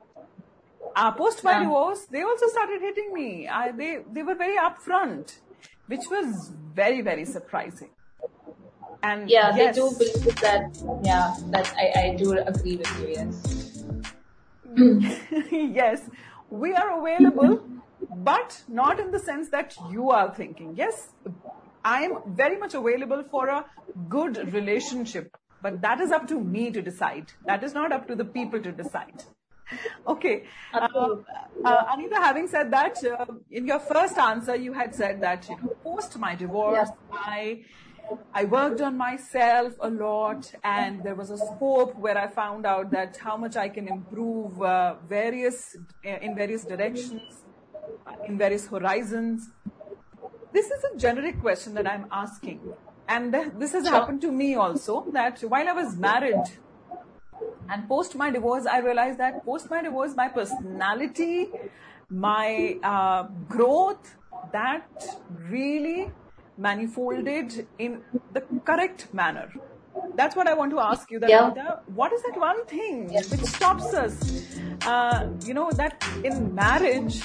uh, 0.96 1.12
post 1.12 1.44
my 1.44 1.52
yeah. 1.52 1.64
divorce, 1.64 2.06
they 2.06 2.22
also 2.22 2.48
started 2.48 2.82
hitting 2.82 3.14
me. 3.14 3.48
I, 3.48 3.72
they 3.72 4.00
they 4.12 4.24
were 4.24 4.36
very 4.36 4.58
upfront, 4.58 5.38
which 5.88 6.06
was 6.10 6.52
very 6.74 7.02
very 7.02 7.26
surprising. 7.26 7.90
And 9.04 9.30
yeah, 9.30 9.56
yes, 9.56 9.76
they 9.76 9.82
do 9.82 9.92
believe 9.98 10.36
that. 10.42 10.78
Yeah, 11.04 11.36
that 11.52 11.74
I 11.78 11.88
I 12.04 12.16
do 12.16 12.32
agree 12.34 12.78
with 12.78 13.00
you. 13.00 13.08
Yes. 13.18 13.84
yes, 15.52 16.10
we 16.50 16.74
are 16.74 17.00
available, 17.00 17.64
but 18.16 18.62
not 18.68 19.00
in 19.00 19.12
the 19.12 19.20
sense 19.20 19.50
that 19.50 19.76
you 19.92 20.12
are 20.12 20.34
thinking. 20.34 20.76
Yes, 20.76 21.10
I 21.84 22.04
am 22.04 22.20
very 22.28 22.58
much 22.58 22.74
available 22.74 23.24
for 23.32 23.48
a 23.48 23.66
good 24.10 24.54
relationship 24.54 25.36
but 25.62 25.82
that 25.82 26.00
is 26.00 26.12
up 26.12 26.28
to 26.28 26.40
me 26.40 26.72
to 26.72 26.82
decide. 26.82 27.32
That 27.46 27.64
is 27.64 27.74
not 27.74 27.92
up 27.92 28.08
to 28.08 28.16
the 28.16 28.26
people 28.26 28.62
to 28.62 28.72
decide. 28.72 29.24
Okay. 30.08 30.46
Uh, 30.74 31.16
uh, 31.66 31.84
Anita, 31.90 32.16
having 32.16 32.48
said 32.48 32.72
that, 32.72 33.04
uh, 33.04 33.26
in 33.52 33.68
your 33.68 33.80
first 33.80 34.18
answer, 34.18 34.56
you 34.56 34.72
had 34.72 34.96
said 34.96 35.20
that 35.20 35.50
you 35.50 35.58
know, 35.58 35.76
post 35.84 36.18
my 36.18 36.36
divorce, 36.36 36.88
yeah. 36.88 37.18
I 37.20 37.66
I 38.34 38.46
worked 38.46 38.82
on 38.82 38.98
myself 38.98 39.74
a 39.80 39.90
lot, 39.90 40.54
and 40.64 41.04
there 41.04 41.16
was 41.16 41.30
a 41.30 41.38
scope 41.38 41.96
where 41.96 42.18
I 42.18 42.28
found 42.28 42.66
out 42.66 42.92
that 42.92 43.18
how 43.18 43.38
much 43.38 43.56
I 43.56 43.70
can 43.70 43.88
improve 43.88 44.62
uh, 44.62 44.96
various 45.08 45.78
in 46.04 46.36
various 46.36 46.64
directions, 46.64 47.44
in 48.28 48.38
various 48.38 48.68
horizons. 48.68 49.50
This 50.54 50.72
is 50.72 50.84
a 50.84 50.98
generic 50.98 51.42
question 51.42 51.74
that 51.76 51.88
I'm 51.88 52.06
asking 52.12 52.62
and 53.08 53.34
this 53.58 53.72
has 53.74 53.88
happened 53.88 54.22
to 54.22 54.32
me 54.32 54.56
also 54.56 55.06
that 55.14 55.40
while 55.42 55.68
I 55.68 55.72
was 55.72 55.96
married 55.96 56.44
and 57.70 57.88
post 57.88 58.16
my 58.16 58.30
divorce, 58.30 58.66
I 58.66 58.80
realized 58.80 59.20
that 59.20 59.46
post 59.46 59.70
my 59.70 59.82
divorce, 59.82 60.14
my 60.16 60.28
personality, 60.28 61.50
my 62.10 62.78
uh, 62.84 63.24
growth, 63.48 64.16
that 64.52 64.88
really 65.50 66.12
manifolded 66.60 67.66
in 67.78 68.02
the 68.34 68.42
correct 68.66 69.14
manner. 69.14 69.52
That's 70.16 70.36
what 70.36 70.48
I 70.48 70.54
want 70.54 70.72
to 70.72 70.80
ask 70.80 71.10
you. 71.12 71.20
That 71.20 71.30
yeah. 71.30 71.50
what 71.88 72.14
is 72.14 72.22
that 72.24 72.40
one 72.40 72.66
thing 72.66 73.14
which 73.14 73.46
stops 73.56 73.94
us? 73.94 74.46
Uh, 74.86 75.30
you 75.46 75.54
know 75.54 75.72
that 75.72 76.04
in 76.24 76.54
marriage 76.54 77.22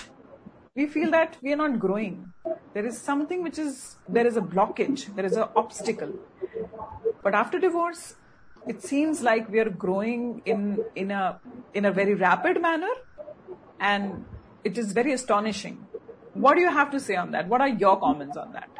we 0.74 0.86
feel 0.86 1.10
that 1.10 1.36
we 1.42 1.52
are 1.52 1.56
not 1.56 1.78
growing. 1.78 2.32
There 2.72 2.86
is 2.86 2.98
something 2.98 3.42
which 3.42 3.58
is, 3.58 3.96
there 4.08 4.26
is 4.26 4.36
a 4.36 4.40
blockage, 4.40 5.14
there 5.14 5.26
is 5.26 5.36
an 5.36 5.48
obstacle. 5.54 6.12
But 7.22 7.34
after 7.34 7.58
divorce, 7.58 8.14
it 8.66 8.82
seems 8.82 9.22
like 9.22 9.50
we 9.50 9.58
are 9.58 9.68
growing 9.68 10.40
in, 10.46 10.82
in 10.94 11.10
a, 11.10 11.40
in 11.74 11.84
a 11.84 11.92
very 11.92 12.14
rapid 12.14 12.62
manner 12.62 12.92
and 13.80 14.24
it 14.64 14.78
is 14.78 14.92
very 14.92 15.12
astonishing. 15.12 15.86
What 16.32 16.54
do 16.54 16.62
you 16.62 16.70
have 16.70 16.90
to 16.92 17.00
say 17.00 17.16
on 17.16 17.32
that? 17.32 17.48
What 17.48 17.60
are 17.60 17.68
your 17.68 18.00
comments 18.00 18.38
on 18.38 18.52
that? 18.52 18.70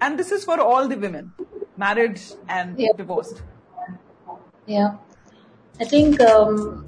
And 0.00 0.18
this 0.18 0.32
is 0.32 0.44
for 0.44 0.60
all 0.60 0.88
the 0.88 0.96
women, 0.96 1.32
married 1.76 2.20
and 2.48 2.78
yeah. 2.78 2.88
divorced. 2.96 3.42
Yeah. 4.66 4.96
I 5.80 5.84
think 5.84 6.20
um, 6.20 6.84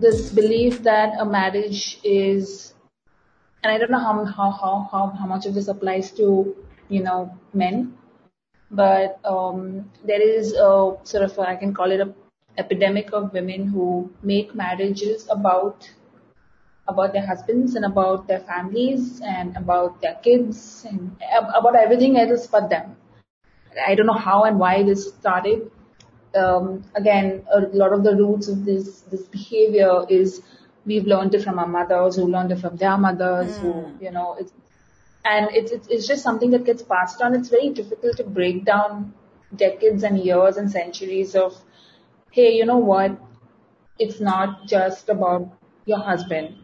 this 0.00 0.30
belief 0.30 0.82
that 0.82 1.14
a 1.18 1.24
marriage 1.24 2.00
is, 2.04 2.74
and 3.62 3.72
I 3.72 3.78
don't 3.78 3.90
know 3.90 3.98
how, 3.98 4.24
how, 4.24 4.50
how, 4.50 4.88
how, 4.90 5.06
how 5.18 5.26
much 5.26 5.46
of 5.46 5.54
this 5.54 5.68
applies 5.68 6.10
to, 6.12 6.56
you 6.88 7.02
know, 7.02 7.36
men, 7.52 7.94
but 8.70 9.18
um, 9.24 9.90
there 10.04 10.20
is 10.20 10.52
a 10.52 10.96
sort 11.04 11.24
of, 11.24 11.38
a, 11.38 11.42
I 11.42 11.56
can 11.56 11.74
call 11.74 11.90
it 11.90 12.00
a 12.00 12.12
epidemic 12.58 13.12
of 13.12 13.32
women 13.32 13.68
who 13.68 14.10
make 14.22 14.54
marriages 14.54 15.28
about 15.30 15.88
about 16.88 17.12
their 17.12 17.26
husbands 17.26 17.74
and 17.74 17.84
about 17.84 18.26
their 18.26 18.40
families 18.40 19.20
and 19.20 19.56
about 19.56 20.00
their 20.00 20.14
kids 20.22 20.86
and 20.88 21.16
about 21.54 21.76
everything 21.76 22.18
else 22.18 22.46
but 22.46 22.70
them. 22.70 22.96
I 23.86 23.94
don't 23.94 24.06
know 24.06 24.22
how 24.28 24.44
and 24.44 24.58
why 24.58 24.82
this 24.82 25.08
started 25.08 25.70
um, 26.34 26.84
again, 26.94 27.44
a 27.52 27.60
lot 27.76 27.92
of 27.92 28.02
the 28.04 28.14
roots 28.14 28.48
of 28.48 28.64
this 28.64 29.00
this 29.10 29.22
behavior 29.22 30.04
is 30.08 30.42
we've 30.84 31.06
learned 31.06 31.34
it 31.34 31.42
from 31.42 31.58
our 31.58 31.66
mothers, 31.66 32.16
who 32.16 32.26
learned 32.26 32.52
it 32.52 32.60
from 32.60 32.76
their 32.76 32.96
mothers, 32.96 33.56
mm. 33.56 33.60
who 33.60 33.72
hmm. 33.72 34.04
you 34.04 34.10
know, 34.10 34.36
it's, 34.38 34.52
and 35.24 35.48
it's, 35.52 35.72
it's 35.72 35.88
it's 35.88 36.06
just 36.06 36.22
something 36.22 36.50
that 36.50 36.64
gets 36.64 36.82
passed 36.82 37.22
on. 37.22 37.34
It's 37.34 37.48
very 37.48 37.70
difficult 37.70 38.16
to 38.18 38.24
break 38.24 38.64
down 38.64 39.14
decades 39.54 40.02
and 40.02 40.18
years 40.18 40.56
and 40.56 40.70
centuries 40.70 41.34
of, 41.34 41.54
hey, 42.30 42.52
you 42.52 42.66
know 42.66 42.78
what? 42.78 43.18
It's 43.98 44.20
not 44.20 44.66
just 44.66 45.08
about 45.08 45.48
your 45.86 45.98
husband, 45.98 46.56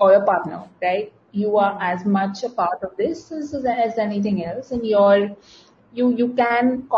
or 0.00 0.12
your 0.12 0.24
partner, 0.24 0.64
right? 0.82 1.12
You 1.32 1.56
are 1.56 1.76
as 1.80 2.04
much 2.04 2.44
a 2.44 2.48
part 2.48 2.82
of 2.82 2.96
this 2.96 3.32
as, 3.32 3.54
as 3.54 3.98
anything 3.98 4.44
else, 4.44 4.70
and 4.70 4.86
you're 4.86 5.36
you 5.92 6.14
you 6.16 6.28
can 6.34 6.88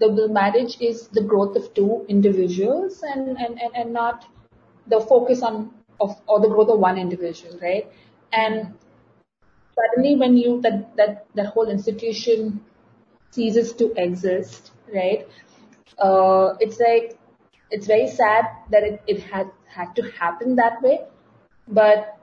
the, 0.00 0.12
the 0.12 0.28
marriage 0.28 0.78
is 0.80 1.08
the 1.08 1.22
growth 1.22 1.56
of 1.56 1.72
two 1.74 2.04
individuals 2.08 3.02
and, 3.02 3.36
and, 3.36 3.60
and, 3.60 3.70
and 3.74 3.92
not 3.92 4.26
the 4.86 5.00
focus 5.00 5.42
on 5.42 5.72
of 6.00 6.16
or 6.26 6.40
the 6.40 6.48
growth 6.48 6.70
of 6.70 6.78
one 6.78 6.96
individual, 6.98 7.58
right? 7.60 7.86
And 8.32 8.74
suddenly 9.78 10.16
when 10.16 10.36
you 10.36 10.60
that 10.62 10.96
that 10.96 11.26
that 11.34 11.46
whole 11.46 11.68
institution 11.68 12.64
ceases 13.30 13.72
to 13.74 13.92
exist, 13.96 14.72
right? 14.92 15.28
Uh, 15.98 16.54
it's 16.60 16.80
like 16.80 17.18
it's 17.70 17.86
very 17.86 18.08
sad 18.08 18.46
that 18.70 18.82
it, 18.82 19.02
it 19.06 19.22
had 19.22 19.50
had 19.66 19.94
to 19.96 20.02
happen 20.18 20.56
that 20.56 20.80
way, 20.82 21.00
but 21.70 22.18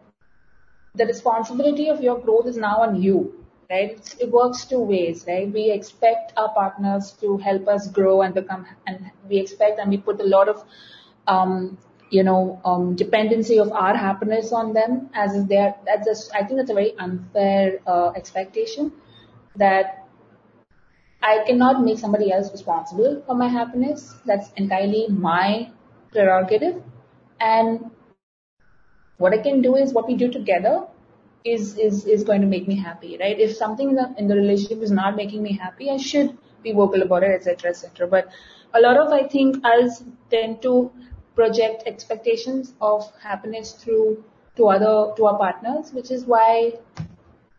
the 0.96 1.06
responsibility 1.06 1.90
of 1.90 2.02
your 2.02 2.20
growth 2.20 2.48
is 2.48 2.58
now 2.58 2.78
on 2.82 3.02
you 3.02 3.38
right? 3.70 4.16
It 4.20 4.32
works 4.32 4.66
two 4.66 4.80
ways, 4.80 5.26
right? 5.28 5.52
We 5.52 5.72
expect 5.72 6.34
our 6.38 6.54
partners 6.54 7.12
to 7.22 7.38
help 7.38 7.68
us 7.68 7.88
grow 7.88 8.22
and 8.22 8.34
become, 8.34 8.66
and 8.86 9.12
we 9.30 9.38
expect 9.38 9.80
and 9.80 9.90
we 9.90 9.98
put 9.98 10.22
a 10.22 10.24
lot 10.24 10.48
of, 10.48 10.64
um, 11.28 11.78
you 12.10 12.24
know, 12.24 12.62
um, 12.64 12.96
dependency 12.96 13.60
of 13.60 13.72
our 13.72 13.96
happiness 13.96 14.54
on 14.54 14.74
them 14.74 15.10
as 15.14 15.36
if 15.36 15.48
they're, 15.48 15.76
that's 15.86 16.08
a, 16.08 16.36
I 16.38 16.46
think 16.46 16.60
that's 16.60 16.70
a 16.70 16.74
very 16.74 16.98
unfair, 16.98 17.80
uh, 17.86 18.12
expectation 18.16 18.92
that 19.58 20.08
I 21.22 21.44
cannot 21.46 21.84
make 21.84 22.00
somebody 22.00 22.32
else 22.32 22.52
responsible 22.52 23.24
for 23.26 23.36
my 23.36 23.48
happiness. 23.50 24.16
That's 24.26 24.50
entirely 24.56 25.08
my 25.10 25.72
prerogative. 26.12 26.82
And 27.42 27.92
what 29.18 29.34
I 29.34 29.38
can 29.38 29.62
do 29.62 29.76
is 29.76 29.94
what 29.94 30.08
we 30.08 30.16
do 30.16 30.32
together 30.32 30.86
is 31.44 31.78
is 31.78 32.06
is 32.06 32.24
going 32.24 32.42
to 32.42 32.48
make 32.48 32.68
me 32.68 32.76
happy, 32.76 33.18
right? 33.20 33.40
If 33.40 33.56
something 33.56 33.90
in 33.90 33.96
the, 33.96 34.14
in 34.18 34.28
the 34.28 34.36
relationship 34.36 34.82
is 34.82 34.92
not 34.92 35.16
making 35.16 35.44
me 35.44 35.54
happy, 35.54 35.90
I 35.90 35.98
should 35.98 36.38
be 36.64 36.74
vocal 36.74 37.02
about 37.02 37.24
it, 37.24 37.32
etc., 37.32 37.72
etc. 37.72 38.08
But 38.08 38.30
a 38.74 38.82
lot 38.82 38.98
of 38.98 39.14
I 39.14 39.28
think 39.28 39.64
us 39.66 40.04
tend 40.32 40.62
to 40.64 40.92
project 41.36 41.84
expectations 41.86 42.74
of 42.82 43.12
happiness 43.22 43.72
through 43.72 44.24
to 44.58 44.68
other 44.68 45.14
to 45.16 45.26
our 45.26 45.38
partners, 45.38 45.94
which 45.94 46.12
is 46.12 46.26
why 46.26 46.74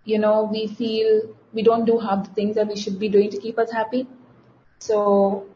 you 0.05 0.19
know 0.19 0.49
we 0.53 0.67
feel 0.67 1.23
we 1.53 1.63
don't 1.63 1.85
do 1.85 1.99
half 1.99 2.27
the 2.29 2.35
things 2.35 2.57
that 2.57 2.69
we 2.69 2.77
should 2.77 2.99
be 2.99 3.09
doing 3.09 3.31
to 3.31 3.39
keep 3.39 3.59
us 3.59 3.71
happy. 3.73 4.07
So 4.81 5.47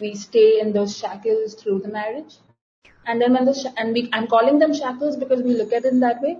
we 0.00 0.14
stay 0.14 0.60
in 0.60 0.72
those 0.72 0.96
shackles 0.96 1.54
through 1.54 1.80
the 1.80 1.88
marriage. 1.88 2.38
And 3.06 3.20
then 3.20 3.32
when 3.32 3.44
the 3.44 3.54
sh- 3.54 3.74
and 3.76 3.92
we 3.92 4.08
I'm 4.12 4.26
calling 4.26 4.58
them 4.58 4.72
shackles 4.74 5.16
because 5.16 5.42
we 5.42 5.54
look 5.54 5.72
at 5.72 5.84
it 5.84 5.92
in 5.92 6.00
that 6.00 6.22
way 6.22 6.38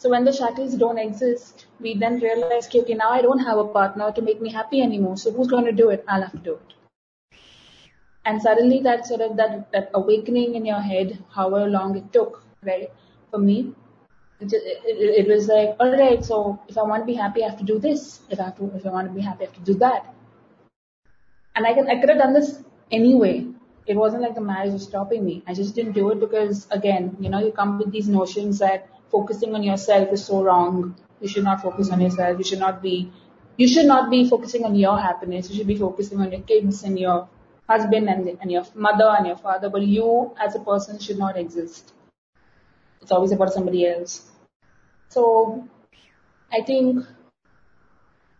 so 0.00 0.08
when 0.08 0.24
the 0.24 0.32
shackles 0.32 0.76
don't 0.76 0.96
exist, 0.96 1.66
we 1.78 1.94
then 1.94 2.20
realize, 2.20 2.66
okay, 2.68 2.80
okay, 2.80 2.94
now 2.94 3.10
I 3.10 3.20
don't 3.20 3.40
have 3.40 3.58
a 3.58 3.66
partner 3.66 4.10
to 4.12 4.22
make 4.22 4.40
me 4.40 4.50
happy 4.50 4.80
anymore. 4.80 5.18
So 5.18 5.30
who's 5.30 5.48
going 5.48 5.66
to 5.66 5.72
do 5.72 5.90
it? 5.90 6.06
I'll 6.08 6.22
have 6.22 6.32
to 6.32 6.38
do 6.38 6.54
it. 6.54 7.38
And 8.24 8.40
suddenly 8.40 8.80
that 8.80 9.04
sort 9.04 9.20
of 9.20 9.36
that, 9.36 9.70
that 9.72 9.90
awakening 9.92 10.54
in 10.54 10.64
your 10.64 10.80
head, 10.80 11.22
however 11.30 11.68
long 11.68 11.98
it 11.98 12.10
took, 12.14 12.42
right? 12.62 12.90
For 13.30 13.36
me, 13.36 13.74
it, 14.40 14.50
it, 14.54 15.26
it 15.26 15.28
was 15.28 15.48
like, 15.48 15.76
all 15.78 15.92
right, 15.92 16.24
so 16.24 16.58
if 16.66 16.78
I 16.78 16.82
want 16.82 17.02
to 17.02 17.06
be 17.06 17.12
happy, 17.12 17.44
I 17.44 17.50
have 17.50 17.58
to 17.58 17.64
do 17.64 17.78
this. 17.78 18.20
If 18.30 18.40
I 18.40 18.44
have 18.44 18.56
to, 18.56 18.72
if 18.74 18.86
I 18.86 18.88
want 18.88 19.08
to 19.08 19.12
be 19.12 19.20
happy, 19.20 19.44
I 19.44 19.48
have 19.48 19.54
to 19.56 19.72
do 19.72 19.74
that. 19.80 20.14
And 21.54 21.66
I 21.66 21.74
can, 21.74 21.90
I 21.90 22.00
could 22.00 22.08
have 22.08 22.18
done 22.18 22.32
this 22.32 22.58
anyway. 22.90 23.49
It 23.86 23.96
wasn't 23.96 24.22
like 24.22 24.34
the 24.34 24.40
marriage 24.40 24.72
was 24.72 24.84
stopping 24.84 25.24
me. 25.24 25.42
I 25.46 25.54
just 25.54 25.74
didn't 25.74 25.92
do 25.92 26.10
it 26.10 26.20
because, 26.20 26.66
again, 26.70 27.16
you 27.20 27.28
know, 27.28 27.40
you 27.40 27.52
come 27.52 27.78
with 27.78 27.90
these 27.90 28.08
notions 28.08 28.58
that 28.60 28.88
focusing 29.10 29.54
on 29.54 29.62
yourself 29.62 30.12
is 30.12 30.24
so 30.24 30.42
wrong. 30.42 30.94
You 31.20 31.28
should 31.28 31.44
not 31.44 31.62
focus 31.62 31.90
on 31.90 32.00
yourself. 32.00 32.38
You 32.38 32.44
should 32.44 32.60
not 32.60 32.82
be, 32.82 33.10
you 33.56 33.66
should 33.68 33.86
not 33.86 34.10
be 34.10 34.28
focusing 34.28 34.64
on 34.64 34.74
your 34.74 34.98
happiness. 34.98 35.50
You 35.50 35.56
should 35.56 35.66
be 35.66 35.76
focusing 35.76 36.20
on 36.20 36.30
your 36.30 36.40
kids 36.42 36.82
and 36.84 36.98
your 36.98 37.28
husband 37.68 38.08
and, 38.08 38.28
and 38.40 38.50
your 38.50 38.64
mother 38.74 39.08
and 39.18 39.26
your 39.26 39.36
father. 39.36 39.68
But 39.68 39.82
you 39.82 40.32
as 40.38 40.54
a 40.54 40.60
person 40.60 40.98
should 40.98 41.18
not 41.18 41.36
exist. 41.36 41.92
It's 43.02 43.10
always 43.12 43.32
about 43.32 43.52
somebody 43.52 43.86
else. 43.86 44.30
So 45.08 45.68
I 46.52 46.62
think 46.62 47.06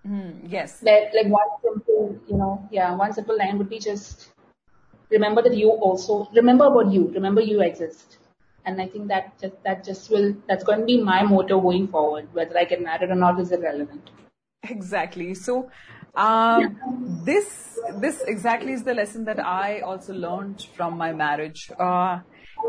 Mm, 0.07 0.51
yes. 0.51 0.81
That 0.81 1.13
like 1.15 1.27
one 1.27 1.49
simple, 1.63 2.19
you 2.27 2.37
know, 2.37 2.67
yeah, 2.71 2.95
one 2.95 3.13
simple 3.13 3.37
line 3.37 3.59
would 3.59 3.69
be 3.69 3.79
just 3.79 4.29
remember 5.11 5.43
that 5.43 5.57
you 5.57 5.71
also 5.71 6.29
remember 6.35 6.67
about 6.67 6.93
you. 6.93 7.09
Remember 7.09 7.41
you 7.41 7.61
exist. 7.63 8.19
And 8.65 8.81
I 8.81 8.87
think 8.87 9.09
that 9.09 9.39
just 9.41 9.63
that 9.65 9.85
just 9.85 10.11
will 10.11 10.35
that's 10.49 10.65
going 10.65 10.81
to 10.81 10.87
be 10.87 11.03
my 11.03 11.23
motto 11.23 11.61
going 11.61 11.89
forward. 11.89 12.29
Whether 12.33 12.59
I 12.59 12.65
get 12.65 12.83
married 12.83 13.11
or 13.11 13.15
not 13.15 13.41
is 13.41 13.53
irrelevant. 13.53 14.11
Exactly. 14.63 15.35
So 15.35 15.71
um, 16.15 16.77
this 17.25 17.79
this 17.95 18.23
exactly 18.23 18.73
is 18.73 18.85
the 18.85 18.95
lesson 18.95 19.25
that 19.25 19.41
I 19.41 19.81
also 19.81 20.13
learned 20.13 20.67
from 20.77 20.97
my 20.97 21.13
marriage. 21.13 21.71
Uh, 21.79 22.21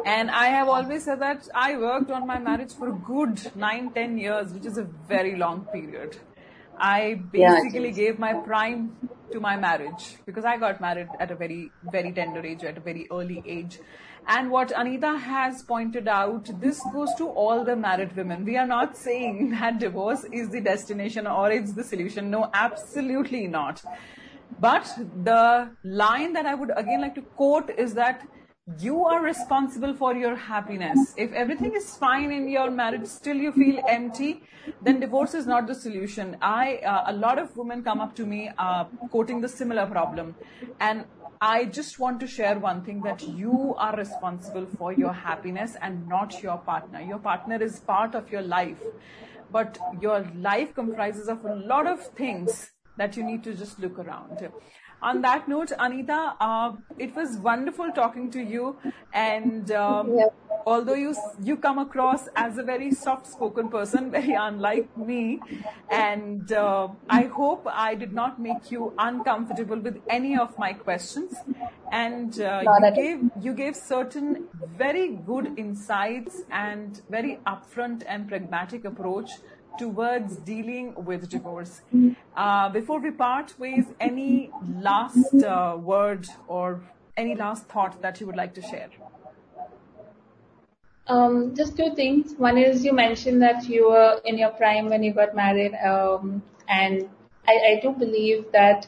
and 0.05 0.31
I 0.31 0.45
have 0.47 0.69
always 0.69 1.03
said 1.03 1.19
that 1.21 1.47
I 1.53 1.77
worked 1.77 2.11
on 2.11 2.25
my 2.25 2.39
marriage 2.39 2.73
for 2.73 2.89
a 2.89 2.93
good 2.93 3.51
nine, 3.55 3.91
ten 3.91 4.17
years, 4.17 4.53
which 4.53 4.65
is 4.65 4.77
a 4.77 4.83
very 4.83 5.35
long 5.35 5.65
period. 5.73 6.17
I 6.77 7.21
basically 7.31 7.89
yeah, 7.89 7.95
gave 7.95 8.19
my 8.19 8.33
prime 8.33 8.97
to 9.31 9.39
my 9.39 9.57
marriage 9.57 10.17
because 10.25 10.45
I 10.45 10.57
got 10.57 10.81
married 10.81 11.07
at 11.19 11.31
a 11.31 11.35
very, 11.35 11.71
very 11.91 12.11
tender 12.11 12.45
age, 12.45 12.63
at 12.63 12.77
a 12.77 12.81
very 12.81 13.07
early 13.11 13.43
age. 13.45 13.79
And 14.27 14.51
what 14.51 14.71
Anita 14.75 15.17
has 15.17 15.63
pointed 15.63 16.07
out, 16.07 16.49
this 16.59 16.81
goes 16.93 17.09
to 17.17 17.27
all 17.27 17.65
the 17.65 17.75
married 17.75 18.15
women. 18.15 18.45
We 18.45 18.57
are 18.57 18.67
not 18.67 18.95
saying 18.97 19.51
that 19.59 19.79
divorce 19.79 20.25
is 20.31 20.49
the 20.49 20.61
destination 20.61 21.27
or 21.27 21.51
it's 21.51 21.73
the 21.73 21.83
solution. 21.83 22.29
No, 22.29 22.49
absolutely 22.53 23.47
not. 23.47 23.83
But 24.59 24.93
the 25.23 25.71
line 25.83 26.33
that 26.33 26.45
I 26.45 26.53
would 26.53 26.71
again 26.75 27.01
like 27.01 27.15
to 27.15 27.21
quote 27.21 27.69
is 27.69 27.93
that 27.95 28.27
you 28.79 29.05
are 29.05 29.21
responsible 29.23 29.93
for 29.93 30.15
your 30.15 30.35
happiness. 30.35 31.13
If 31.17 31.33
everything 31.33 31.73
is 31.75 31.95
fine 31.97 32.31
in 32.31 32.47
your 32.47 32.69
marriage, 32.69 33.07
still 33.07 33.35
you 33.35 33.51
feel 33.51 33.83
empty, 33.87 34.43
then 34.81 34.99
divorce 34.99 35.33
is 35.33 35.47
not 35.47 35.65
the 35.65 35.73
solution. 35.73 36.37
I, 36.41 36.77
uh, 36.77 37.03
a 37.07 37.13
lot 37.13 37.39
of 37.39 37.55
women 37.57 37.83
come 37.83 37.99
up 37.99 38.15
to 38.17 38.25
me 38.25 38.51
uh, 38.57 38.85
quoting 39.09 39.41
the 39.41 39.49
similar 39.49 39.87
problem, 39.87 40.35
and 40.79 41.05
I 41.41 41.65
just 41.65 41.97
want 41.97 42.19
to 42.19 42.27
share 42.27 42.59
one 42.59 42.83
thing 42.85 43.01
that 43.01 43.27
you 43.27 43.73
are 43.77 43.95
responsible 43.95 44.67
for 44.77 44.93
your 44.93 45.11
happiness 45.11 45.75
and 45.81 46.07
not 46.07 46.43
your 46.43 46.57
partner. 46.59 47.01
Your 47.01 47.17
partner 47.17 47.61
is 47.61 47.79
part 47.79 48.13
of 48.13 48.31
your 48.31 48.43
life, 48.43 48.77
but 49.51 49.79
your 49.99 50.23
life 50.35 50.75
comprises 50.75 51.27
of 51.27 51.43
a 51.45 51.55
lot 51.55 51.87
of 51.87 52.05
things 52.09 52.71
that 52.97 53.17
you 53.17 53.23
need 53.23 53.43
to 53.43 53.55
just 53.55 53.79
look 53.79 53.97
around 53.97 54.51
on 55.01 55.21
that 55.21 55.47
note, 55.47 55.71
Anita, 55.77 56.35
uh, 56.39 56.73
it 56.97 57.15
was 57.15 57.37
wonderful 57.37 57.91
talking 57.91 58.29
to 58.31 58.41
you. 58.41 58.77
And 59.13 59.71
um, 59.71 60.17
yeah. 60.17 60.25
although 60.65 60.93
you 60.93 61.15
you 61.43 61.57
come 61.57 61.79
across 61.79 62.27
as 62.35 62.57
a 62.57 62.63
very 62.63 62.91
soft-spoken 62.91 63.69
person, 63.69 64.11
very 64.19 64.33
unlike 64.33 64.95
me, 64.97 65.39
and 65.89 66.51
uh, 66.51 66.89
I 67.09 67.23
hope 67.23 67.67
I 67.67 67.95
did 67.95 68.13
not 68.13 68.39
make 68.39 68.71
you 68.71 68.93
uncomfortable 68.97 69.79
with 69.79 70.01
any 70.09 70.37
of 70.37 70.57
my 70.57 70.73
questions. 70.73 71.33
And 71.91 72.39
uh, 72.39 72.61
you 72.63 72.91
gave 72.95 73.19
you 73.41 73.53
gave 73.53 73.75
certain 73.75 74.47
very 74.77 75.07
good 75.31 75.53
insights 75.57 76.41
and 76.51 77.01
very 77.09 77.39
upfront 77.45 78.03
and 78.07 78.27
pragmatic 78.27 78.85
approach 78.85 79.31
towards 79.77 80.37
dealing 80.37 80.93
with 81.05 81.29
divorce. 81.29 81.81
Uh, 82.35 82.69
before 82.69 82.99
we 82.99 83.11
part 83.11 83.57
ways, 83.59 83.85
any 83.99 84.51
last 84.79 85.33
uh, 85.43 85.77
word 85.79 86.27
or 86.47 86.81
any 87.17 87.35
last 87.35 87.67
thought 87.67 88.01
that 88.01 88.19
you 88.19 88.25
would 88.27 88.35
like 88.35 88.53
to 88.53 88.61
share? 88.61 88.89
Um, 91.07 91.55
just 91.55 91.75
two 91.77 91.93
things. 91.95 92.33
One 92.37 92.57
is 92.57 92.85
you 92.85 92.93
mentioned 92.93 93.41
that 93.41 93.67
you 93.67 93.89
were 93.89 94.21
in 94.23 94.37
your 94.37 94.51
prime 94.51 94.89
when 94.89 95.03
you 95.03 95.13
got 95.13 95.35
married, 95.35 95.73
um, 95.75 96.41
and 96.67 97.09
I, 97.47 97.53
I 97.71 97.79
do 97.81 97.91
believe 97.91 98.45
that 98.53 98.87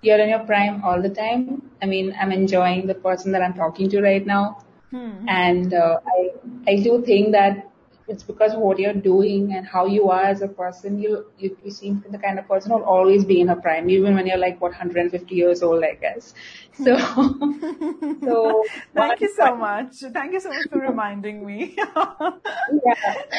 you're 0.00 0.18
in 0.18 0.30
your 0.30 0.40
prime 0.40 0.82
all 0.84 1.02
the 1.02 1.10
time. 1.10 1.70
I 1.82 1.86
mean, 1.86 2.16
I'm 2.18 2.32
enjoying 2.32 2.86
the 2.86 2.94
person 2.94 3.32
that 3.32 3.42
I'm 3.42 3.54
talking 3.54 3.90
to 3.90 4.00
right 4.00 4.24
now, 4.24 4.64
hmm. 4.90 5.28
and 5.28 5.74
uh, 5.74 5.98
I 6.06 6.30
I 6.66 6.76
do 6.76 7.02
think 7.04 7.32
that 7.32 7.69
it's 8.10 8.24
because 8.24 8.54
of 8.54 8.60
what 8.60 8.78
you're 8.78 8.92
doing 8.92 9.52
and 9.54 9.66
how 9.66 9.86
you 9.86 10.10
are 10.10 10.24
as 10.24 10.42
a 10.42 10.48
person. 10.48 11.00
You, 11.00 11.26
you, 11.38 11.56
you 11.64 11.70
seem 11.70 12.04
the 12.10 12.18
kind 12.18 12.40
of 12.40 12.48
person 12.48 12.72
who'll 12.72 12.82
always 12.82 13.24
be 13.24 13.40
in 13.40 13.50
a 13.50 13.56
prime, 13.56 13.88
even 13.88 14.16
when 14.16 14.26
you're 14.26 14.42
like, 14.44 14.60
what, 14.60 14.72
150 14.72 15.34
years 15.34 15.62
old, 15.62 15.84
I 15.84 15.94
guess. 15.94 16.34
So, 16.80 16.96
so. 18.24 18.64
Thank 18.94 19.20
you 19.20 19.32
so 19.36 19.54
much. 19.54 19.96
Thank 20.14 20.32
you 20.32 20.40
so 20.40 20.48
much 20.48 20.66
for 20.72 20.78
reminding 20.78 21.44
me. 21.44 21.76
yeah, 21.76 22.32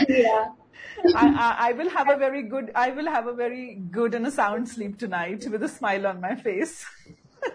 yeah. 0.07 0.49
I, 1.15 1.25
I, 1.25 1.55
I, 1.69 1.71
will 1.71 1.89
have 1.89 2.09
a 2.09 2.17
very 2.17 2.43
good, 2.43 2.71
I 2.75 2.91
will 2.91 3.07
have 3.07 3.25
a 3.25 3.33
very 3.33 3.81
good 3.89 4.13
and 4.13 4.27
a 4.27 4.31
sound 4.31 4.69
sleep 4.69 4.99
tonight 4.99 5.47
with 5.49 5.63
a 5.63 5.67
smile 5.67 6.05
on 6.05 6.21
my 6.21 6.35
face. 6.35 6.85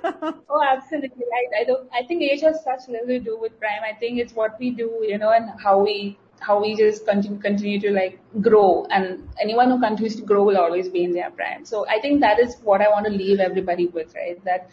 oh, 0.03 0.65
absolutely. 0.69 1.25
I, 1.39 1.61
I 1.61 1.65
don't, 1.65 1.89
I 1.95 2.05
think 2.09 2.23
age 2.23 2.41
has 2.41 2.65
such 2.65 2.89
little 2.89 3.07
to 3.07 3.21
do 3.21 3.39
with 3.39 3.57
prime. 3.61 3.83
I 3.89 3.95
think 3.97 4.19
it's 4.19 4.33
what 4.33 4.59
we 4.59 4.71
do, 4.71 4.91
you 5.07 5.19
know, 5.19 5.31
and 5.31 5.51
how 5.63 5.79
we 5.79 6.19
how 6.41 6.61
we 6.61 6.77
just 6.77 7.07
continue, 7.07 7.39
continue 7.39 7.81
to 7.81 7.91
like 7.91 8.19
grow 8.41 8.87
and 8.91 9.29
anyone 9.41 9.71
who 9.71 9.81
continues 9.81 10.17
to 10.17 10.23
grow 10.23 10.45
will 10.45 10.59
always 10.59 10.89
be 10.89 11.05
in 11.05 11.13
their 11.13 11.31
prime. 11.31 11.65
So 11.65 11.87
I 11.89 12.01
think 12.01 12.21
that 12.21 12.39
is 12.39 12.57
what 12.63 12.81
I 12.81 12.89
want 12.89 13.07
to 13.07 13.13
leave 13.13 13.41
everybody 13.41 13.87
with, 13.87 14.15
right? 14.15 14.43
That 14.45 14.71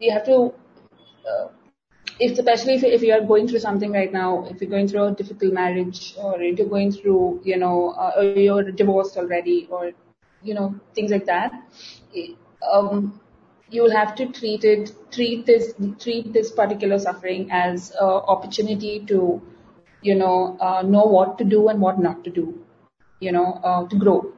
you 0.00 0.12
have 0.12 0.24
to, 0.26 0.52
uh, 1.28 1.48
if 2.18 2.38
especially 2.38 2.74
if, 2.74 2.84
if 2.84 3.02
you 3.02 3.12
are 3.12 3.20
going 3.20 3.48
through 3.48 3.60
something 3.60 3.92
right 3.92 4.12
now, 4.12 4.46
if 4.50 4.60
you're 4.60 4.70
going 4.70 4.88
through 4.88 5.04
a 5.04 5.12
difficult 5.12 5.52
marriage 5.52 6.14
or 6.16 6.40
if 6.40 6.58
you're 6.58 6.68
going 6.68 6.92
through, 6.92 7.40
you 7.44 7.56
know, 7.56 7.90
uh, 7.90 8.20
you're 8.20 8.70
divorced 8.70 9.16
already 9.16 9.68
or, 9.70 9.92
you 10.42 10.54
know, 10.54 10.74
things 10.94 11.10
like 11.10 11.26
that, 11.26 11.52
um, 12.72 13.20
you'll 13.70 13.90
have 13.90 14.14
to 14.14 14.26
treat 14.26 14.64
it, 14.64 14.92
treat 15.10 15.46
this, 15.46 15.74
treat 15.98 16.32
this 16.32 16.50
particular 16.52 16.98
suffering 16.98 17.48
as 17.50 17.90
an 17.90 18.06
opportunity 18.06 19.00
to 19.06 19.42
you 20.04 20.14
know, 20.14 20.56
uh, 20.60 20.82
know 20.82 21.04
what 21.16 21.36
to 21.38 21.44
do 21.44 21.68
and 21.68 21.80
what 21.80 21.98
not 21.98 22.22
to 22.24 22.30
do, 22.30 22.46
you 23.20 23.32
know, 23.32 23.60
uh, 23.64 23.88
to 23.88 23.96
grow. 23.96 24.32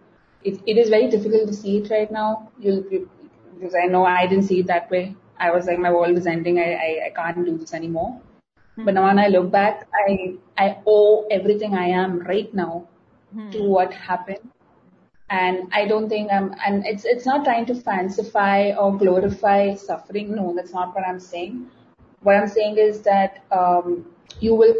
It, 0.44 0.60
it 0.64 0.78
is 0.78 0.88
very 0.88 1.08
difficult 1.10 1.48
to 1.48 1.54
see 1.54 1.78
it 1.78 1.90
right 1.90 2.10
now. 2.10 2.50
You, 2.60 2.86
you, 2.90 3.10
because 3.54 3.74
I 3.74 3.86
know 3.86 4.04
I 4.04 4.26
didn't 4.26 4.44
see 4.44 4.60
it 4.60 4.68
that 4.68 4.90
way. 4.90 5.16
I 5.38 5.50
was 5.50 5.66
like, 5.66 5.80
my 5.80 5.90
world 5.90 6.16
is 6.16 6.26
ending. 6.26 6.60
I, 6.60 6.68
I, 6.74 6.90
I 7.06 7.10
can't 7.16 7.44
do 7.44 7.58
this 7.58 7.74
anymore. 7.74 8.20
Mm-hmm. 8.46 8.84
But 8.84 8.94
now 8.94 9.06
when 9.06 9.18
I 9.18 9.26
look 9.26 9.50
back, 9.50 9.88
I, 10.08 10.34
I 10.56 10.78
owe 10.86 11.26
everything 11.30 11.74
I 11.74 11.86
am 11.88 12.20
right 12.20 12.52
now 12.54 12.86
mm-hmm. 13.34 13.50
to 13.50 13.62
what 13.64 13.92
happened. 13.92 14.50
And 15.28 15.68
I 15.72 15.86
don't 15.86 16.08
think 16.08 16.30
I'm, 16.30 16.54
and 16.64 16.86
it's, 16.86 17.04
it's 17.04 17.26
not 17.26 17.44
trying 17.44 17.66
to 17.66 17.74
fancify 17.74 18.76
or 18.80 18.96
glorify 18.96 19.74
suffering. 19.74 20.36
No, 20.36 20.54
that's 20.54 20.72
not 20.72 20.94
what 20.94 21.04
I'm 21.04 21.18
saying. 21.18 21.68
What 22.22 22.36
I'm 22.36 22.46
saying 22.46 22.78
is 22.78 23.00
that, 23.02 23.42
um, 23.50 24.06
you 24.38 24.54
will 24.54 24.74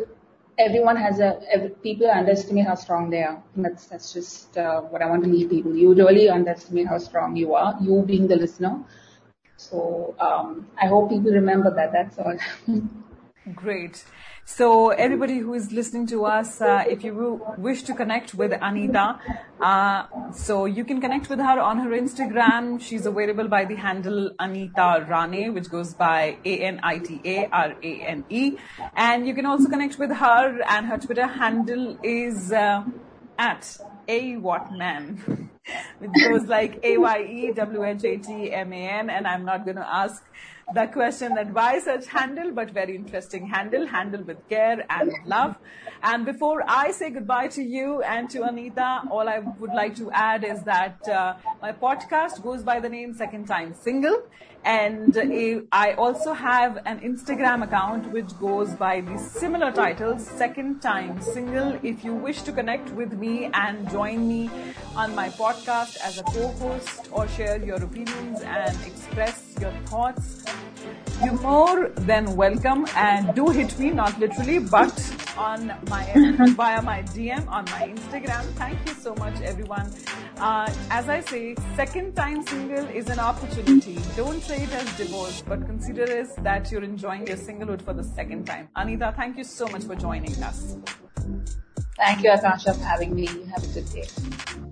everyone 0.59 0.97
has 0.97 1.21
a 1.21 1.41
every, 1.53 1.71
people 1.71 2.11
underestimate 2.11 2.67
how 2.67 2.75
strong 2.75 3.11
they 3.11 3.23
are. 3.23 3.43
And 3.55 3.65
that's 3.65 3.87
that's 3.87 4.13
just 4.13 4.57
uh, 4.57 4.81
what 4.83 5.03
I 5.03 5.07
want 5.07 5.25
to 5.25 5.31
leave 5.31 5.51
people. 5.51 5.75
You 5.75 5.95
really 5.95 6.29
underestimate 6.29 6.87
how 6.87 6.99
strong 6.99 7.37
you 7.37 7.55
are. 7.55 7.77
You 7.81 8.03
being 8.03 8.27
the 8.27 8.37
listener. 8.37 8.85
So 9.57 10.15
um, 10.19 10.69
I 10.81 10.87
hope 10.87 11.11
people 11.11 11.31
remember 11.31 11.75
that. 11.75 11.93
That's 11.93 12.19
all. 12.19 12.37
Great. 13.55 14.05
So 14.49 14.91
everybody 14.91 15.39
who 15.39 15.55
is 15.55 15.73
listening 15.73 16.07
to 16.07 16.25
us, 16.25 16.61
uh, 16.61 16.85
if 16.89 17.03
you 17.03 17.45
wish 17.59 17.83
to 17.83 17.95
connect 17.95 18.33
with 18.33 18.53
Anita, 18.53 19.19
uh, 19.61 20.07
so 20.33 20.67
you 20.67 20.85
can 20.85 21.01
connect 21.01 21.29
with 21.29 21.41
her 21.41 21.59
on 21.59 21.79
her 21.79 21.91
Instagram. 21.91 22.81
She's 22.81 23.07
available 23.07 23.49
by 23.49 23.65
the 23.65 23.75
handle 23.75 24.31
Anita 24.39 25.05
Rane, 25.11 25.53
which 25.53 25.69
goes 25.69 25.95
by 25.95 26.37
A-N-I-T-A-R-A-N-E. 26.45 26.87
And 28.95 29.27
you 29.27 29.35
can 29.35 29.47
also 29.47 29.69
connect 29.69 29.99
with 29.99 30.13
her 30.13 30.63
and 30.69 30.87
her 30.87 30.99
Twitter 30.99 31.27
handle 31.27 31.99
is 32.05 32.53
uh, 32.53 32.85
at 33.37 33.79
Aye 34.09 34.37
What 34.41 34.71
Man. 34.71 35.51
It 36.01 36.13
goes 36.31 36.47
like 36.47 36.79
A 36.85 36.97
Y 36.97 37.23
E 37.23 37.53
W 37.53 37.83
H 37.83 38.05
A 38.05 38.17
T 38.19 38.53
M 38.53 38.73
A 38.73 38.89
N, 38.89 39.11
and 39.11 39.27
I'm 39.27 39.45
not 39.45 39.65
going 39.65 39.79
to 39.79 39.95
ask 39.95 40.23
the 40.75 40.87
question 40.89 41.35
that 41.35 41.53
why 41.53 41.79
such 41.79 42.07
handle, 42.07 42.51
but 42.51 42.71
very 42.71 42.97
interesting 42.97 43.47
handle, 43.47 43.87
handle 43.87 44.23
with 44.23 44.49
care 44.49 44.85
and 44.91 45.13
love. 45.25 45.57
And 46.03 46.27
before 46.27 46.65
I 46.67 46.91
say 46.91 47.11
goodbye 47.11 47.49
to 47.49 47.63
you 47.63 48.03
and 48.03 48.29
to 48.31 48.43
Anita, 48.43 49.03
all 49.11 49.29
I 49.29 49.39
would 49.39 49.73
like 49.73 49.95
to 49.97 50.11
add 50.11 50.43
is 50.43 50.63
that 50.65 51.09
uh, 51.09 51.35
my 51.63 51.73
podcast 51.73 52.43
goes 52.43 52.65
by 52.65 52.81
the 52.81 52.89
name 52.89 53.15
Second 53.15 53.47
Time 53.47 53.75
Single. 53.75 54.23
And 54.65 55.17
I 55.71 55.93
also 55.93 56.33
have 56.33 56.79
an 56.87 57.01
Instagram 57.01 57.63
account 57.63 58.11
which 58.13 58.37
goes 58.41 58.71
by 58.75 59.01
the 59.01 59.17
similar 59.19 59.71
title, 59.71 60.19
Second 60.19 60.81
Time 60.81 61.21
Single. 61.21 61.79
If 61.83 62.05
you 62.05 62.15
wish 62.15 62.43
to 62.43 62.53
connect 62.53 62.91
with 62.91 63.13
me 63.13 63.51
and 63.55 63.89
join 63.91 64.27
me 64.29 64.51
on 64.97 65.15
my 65.15 65.29
podcast 65.29 65.99
as 66.03 66.19
a 66.19 66.25
co-host 66.25 67.09
or 67.13 67.29
share 67.29 67.63
your 67.63 67.83
opinions 67.83 68.41
and 68.43 68.77
express 68.85 69.55
your 69.61 69.73
thoughts, 69.87 70.45
you're 71.25 71.41
more 71.41 71.89
than 71.91 72.37
welcome 72.37 72.87
and 72.97 73.35
do 73.35 73.49
hit 73.49 73.79
me, 73.79 73.91
not 73.91 74.19
literally, 74.19 74.59
but 74.59 74.93
on 75.37 75.73
my 75.89 76.05
via 76.57 76.83
my 76.83 77.03
DM 77.03 77.47
on 77.49 77.65
my 77.67 77.89
Instagram. 77.95 78.43
Thank 78.55 78.79
you 78.87 78.95
so 78.95 79.15
much, 79.15 79.41
everyone. 79.41 79.93
Uh, 80.39 80.71
as 80.91 81.09
I 81.09 81.21
say, 81.21 81.55
second 81.75 82.15
time 82.15 82.47
single 82.47 82.85
is 82.87 83.09
an 83.09 83.19
opportunity. 83.19 83.99
Don't 84.17 84.46
say 84.47 84.63
it 84.63 84.73
as 84.73 84.97
divorce, 84.97 85.43
but 85.43 85.67
consider 85.67 86.05
it 86.05 86.29
that 86.45 86.71
you're 86.71 86.85
enjoying 86.85 87.27
your 87.27 87.37
singlehood 87.37 87.83
for 87.83 87.93
the 87.93 88.05
second 88.05 88.47
time. 88.47 88.69
Anita, 88.77 89.13
thank 89.17 89.37
you 89.37 89.43
so 89.43 89.67
much 89.67 89.83
for 89.83 89.97
joining 89.97 90.41
us. 90.41 90.77
Thank 91.97 92.23
you, 92.23 92.31
Akansha, 92.31 92.77
for 92.77 92.85
having 92.85 93.13
me. 93.13 93.27
You 93.29 93.45
have 93.47 93.65
a 93.65 93.67
good 93.69 93.91
day. 93.93 94.66